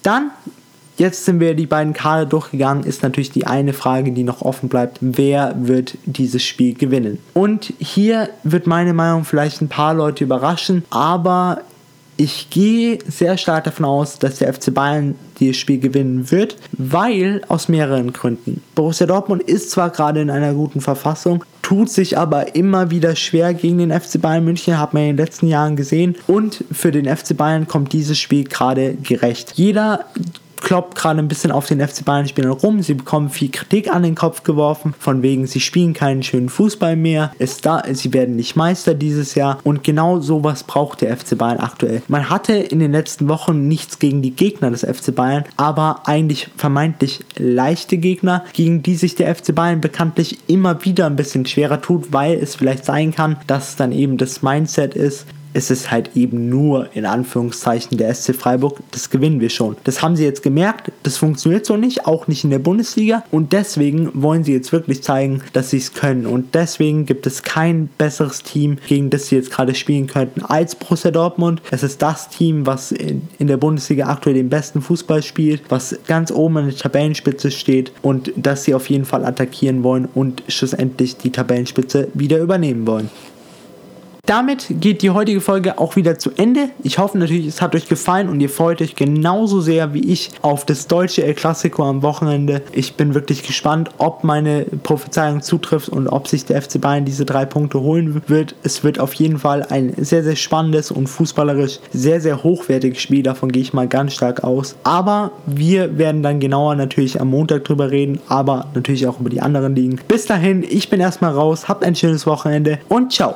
Dann 0.02 0.32
Jetzt 0.96 1.26
sind 1.26 1.40
wir 1.40 1.56
die 1.56 1.66
beiden 1.66 1.94
Kader 1.94 2.28
durchgegangen, 2.28 2.84
ist 2.84 3.02
natürlich 3.02 3.32
die 3.32 3.48
eine 3.48 3.74
Frage, 3.74 4.12
die 4.12 4.24
noch 4.24 4.44
offen 4.44 4.70
bleibt. 4.70 5.00
Wer 5.02 5.56
wird 5.58 5.98
dieses 6.06 6.44
Spiel 6.44 6.76
gewinnen? 6.76 7.18
Und 7.34 7.74
hier 7.80 8.30
wird 8.44 8.68
meine 8.68 8.94
Meinung 8.94 9.26
vielleicht 9.26 9.62
ein 9.62 9.70
paar 9.70 9.96
Leute 9.96 10.24
überraschen, 10.24 10.84
aber 10.92 11.62
ich 12.16 12.52
gehe 12.52 13.00
sehr 13.08 13.38
stark 13.38 13.64
davon 13.64 13.86
aus, 13.86 14.20
dass 14.20 14.38
der 14.38 14.54
FC 14.54 14.72
Bayern 14.72 15.16
dieses 15.44 15.58
Spiel 15.58 15.80
gewinnen 15.80 16.32
wird, 16.32 16.58
weil 16.72 17.42
aus 17.48 17.68
mehreren 17.70 18.14
Gründen. 18.14 18.62
Borussia 18.76 19.08
Dortmund 19.08 19.44
ist 19.44 19.72
zwar 19.72 19.90
gerade 19.90 20.22
in 20.22 20.30
einer 20.30 20.54
guten 20.54 20.82
Verfassung, 20.82 21.44
tut 21.62 21.90
sich 21.90 22.18
aber 22.18 22.56
immer 22.56 22.92
wieder 22.92 23.16
schwer 23.16 23.54
gegen 23.54 23.78
den 23.80 23.92
FC 23.92 24.22
Bayern 24.22 24.44
München, 24.44 24.80
hat 24.80 24.94
man 24.94 25.04
in 25.04 25.10
den 25.10 25.18
letzten 25.18 25.48
Jahren 25.48 25.76
gesehen. 25.76 26.16
Und 26.28 26.64
für 26.72 26.92
den 26.92 27.06
FC 27.06 27.36
Bayern 27.36 27.68
kommt 27.68 27.94
dieses 27.94 28.20
Spiel 28.20 28.44
gerade 28.44 28.96
gerecht. 28.96 29.54
Jeder 29.56 30.06
kloppt 30.64 30.96
gerade 30.96 31.20
ein 31.20 31.28
bisschen 31.28 31.52
auf 31.52 31.68
den 31.68 31.86
FC 31.86 32.04
Bayern 32.04 32.28
Spielern 32.28 32.52
rum. 32.52 32.82
Sie 32.82 32.96
bekommen 32.96 33.30
viel 33.30 33.52
Kritik 33.52 33.94
an 33.94 34.02
den 34.02 34.16
Kopf 34.16 34.44
geworfen, 34.44 34.96
von 34.98 35.22
wegen, 35.22 35.46
sie 35.46 35.60
spielen 35.60 35.94
keinen 35.94 36.24
schönen 36.24 36.50
Fußball 36.50 36.96
mehr. 36.96 37.32
Ist 37.38 37.66
da, 37.66 37.84
sie 37.92 38.14
werden 38.14 38.38
nicht 38.38 38.56
Meister 38.56 38.96
dieses 38.96 39.36
Jahr. 39.36 39.60
Und 39.64 39.84
genau 39.84 40.22
sowas 40.22 40.64
braucht 40.64 41.02
der 41.02 41.16
FC 41.16 41.38
Bayern 41.38 41.60
aktuell. 41.60 42.02
Man 42.08 42.30
hatte 42.30 42.54
in 42.54 42.80
den 42.80 42.94
letzten 42.94 43.28
Wochen 43.28 43.68
nichts 43.68 44.00
gegen 44.00 44.22
die 44.22 44.32
Gegner 44.32 44.72
des 44.72 44.82
FC 44.82 45.14
Bayern, 45.14 45.44
aber 45.58 46.02
eigentlich 46.06 46.50
vermeintlich 46.56 47.20
leichte 47.38 47.98
Gegner, 47.98 48.46
gegen 48.54 48.82
die 48.82 48.96
sich 48.96 49.16
der 49.16 49.36
FC 49.36 49.54
Bayern 49.54 49.82
bekanntlich 49.82 50.40
immer 50.48 50.86
wieder 50.86 51.06
ein 51.06 51.18
bisschen 51.18 51.46
schwerer 51.46 51.82
tut, 51.82 52.14
weil 52.14 52.38
es 52.38 52.56
vielleicht 52.56 52.86
sein 52.86 53.14
kann, 53.14 53.38
dass 53.48 53.76
dann 53.76 53.92
eben 53.92 54.18
das 54.18 54.42
Mindset 54.42 54.96
ist, 54.96 55.26
ist 55.54 55.72
es 55.72 55.92
halt 55.92 56.12
eben 56.16 56.50
nur 56.50 56.96
in 56.96 57.06
Anführungszeichen 57.06 57.98
der 57.98 58.14
SC 58.14 58.36
Freiburg, 58.36 58.80
das 58.92 59.10
gewinnen 59.10 59.40
wir 59.40 59.50
schon. 59.50 59.76
Das 59.84 60.02
haben 60.02 60.16
sie 60.16 60.24
jetzt 60.24 60.44
gemerkt, 60.44 60.92
das 61.04 61.18
funktioniert 61.18 61.66
so 61.66 61.78
nicht, 61.78 62.06
auch 62.06 62.28
nicht 62.28 62.44
in 62.44 62.50
der 62.50 62.60
Bundesliga 62.60 63.24
und 63.32 63.54
deswegen 63.54 64.10
wollen 64.14 64.44
sie 64.44 64.54
jetzt 64.54 64.72
wirklich 64.72 65.04
zeigen, 65.04 65.42
dass 65.54 65.70
sie 65.70 65.78
es 65.78 65.94
können 65.94 66.26
und 66.26 66.56
deswegen 66.56 67.06
gibt 67.06 67.28
es 67.28 67.44
kein 67.44 67.88
besseres 67.98 68.44
Team, 68.44 68.78
gegen 68.88 69.10
das 69.10 69.28
sie 69.28 69.36
jetzt 69.36 69.52
gerade 69.52 69.76
spielen 69.76 70.08
könnten 70.08 70.42
als 70.42 70.76
Borussia 70.76 71.12
Dortmund. 71.12 71.62
Es 71.72 71.84
ist 71.84 72.02
das 72.02 72.30
Team, 72.30 72.66
was 72.66 72.92
in, 72.92 73.24
in 73.40 73.48
der 73.48 73.58
Bundesliga 73.58 74.08
aktuell 74.08 74.36
den 74.36 74.50
besten 74.50 74.82
Fußball 74.82 75.24
spielt, 75.24 75.62
was 75.70 75.96
ganz 76.08 76.32
oben 76.32 76.58
an 76.58 76.66
der 76.66 76.76
Tabellenspitze 76.76 77.52
steht 77.52 77.92
und 78.02 78.32
dass 78.36 78.64
sie 78.64 78.74
auf 78.74 78.90
jeden 78.90 79.06
Fall 79.06 79.26
attackieren 79.26 79.84
wollen 79.84 80.08
und 80.14 80.44
schlussendlich 80.48 81.18
die 81.18 81.32
Tabellenspitze 81.32 82.08
wieder 82.14 82.40
übernehmen 82.40 82.88
wollen. 82.88 83.10
Damit 84.26 84.68
geht 84.80 85.02
die 85.02 85.10
heutige 85.10 85.42
Folge 85.42 85.78
auch 85.80 85.98
wieder 85.98 86.18
zu 86.18 86.32
Ende. 86.38 86.70
Ich 86.82 86.98
hoffe 86.98 87.18
natürlich, 87.18 87.46
es 87.46 87.62
hat 87.62 87.76
euch 87.76 87.90
gefallen 87.90 88.30
und 88.30 88.40
ihr 88.40 88.50
freut 88.50 88.82
euch 88.82 88.96
genauso 88.96 89.60
sehr 89.60 89.94
wie 89.94 90.14
ich 90.14 90.30
auf 90.42 90.66
das 90.66 90.88
deutsche 90.88 91.26
El 91.26 91.34
Clasico 91.34 91.84
am 91.84 92.04
Wochenende. 92.04 92.62
Ich 92.72 92.94
bin 92.94 93.16
wirklich 93.16 93.44
gespannt, 93.44 93.90
ob 93.98 94.24
meine 94.24 94.66
Prophezeiung 94.82 95.42
zutrifft 95.42 95.90
und 95.90 96.08
ob 96.08 96.30
sich 96.30 96.46
der 96.46 96.62
FC 96.62 96.80
Bayern 96.80 97.04
diese 97.04 97.26
drei 97.26 97.46
Punkte 97.46 97.82
holen 97.82 98.22
wird. 98.28 98.56
Es 98.64 98.82
wird 98.86 98.98
auf 98.98 99.14
jeden 99.14 99.40
Fall 99.40 99.64
ein 99.64 99.94
sehr, 99.98 100.24
sehr 100.24 100.38
spannendes 100.38 100.90
und 100.90 101.08
fußballerisch 101.08 101.80
sehr, 101.92 102.22
sehr 102.22 102.44
hochwertiges 102.44 103.02
Spiel. 103.02 103.24
Davon 103.24 103.52
gehe 103.52 103.62
ich 103.62 103.74
mal 103.74 103.90
ganz 103.90 104.14
stark 104.14 104.46
aus. 104.46 104.78
Aber 104.86 105.32
wir 105.46 105.98
werden 105.98 106.24
dann 106.24 106.40
genauer 106.40 106.76
natürlich 106.76 107.20
am 107.20 107.30
Montag 107.30 107.66
drüber 107.66 107.92
reden, 107.92 108.22
aber 108.30 108.68
natürlich 108.74 109.06
auch 109.06 109.20
über 109.20 109.30
die 109.30 109.42
anderen 109.42 109.76
Ligen. 109.76 110.00
Bis 110.08 110.28
dahin, 110.28 110.64
ich 110.64 110.90
bin 110.90 111.02
erstmal 111.02 111.34
raus. 111.34 111.68
Habt 111.68 111.84
ein 111.84 111.96
schönes 111.98 112.26
Wochenende 112.26 112.80
und 112.88 113.12
ciao. 113.12 113.36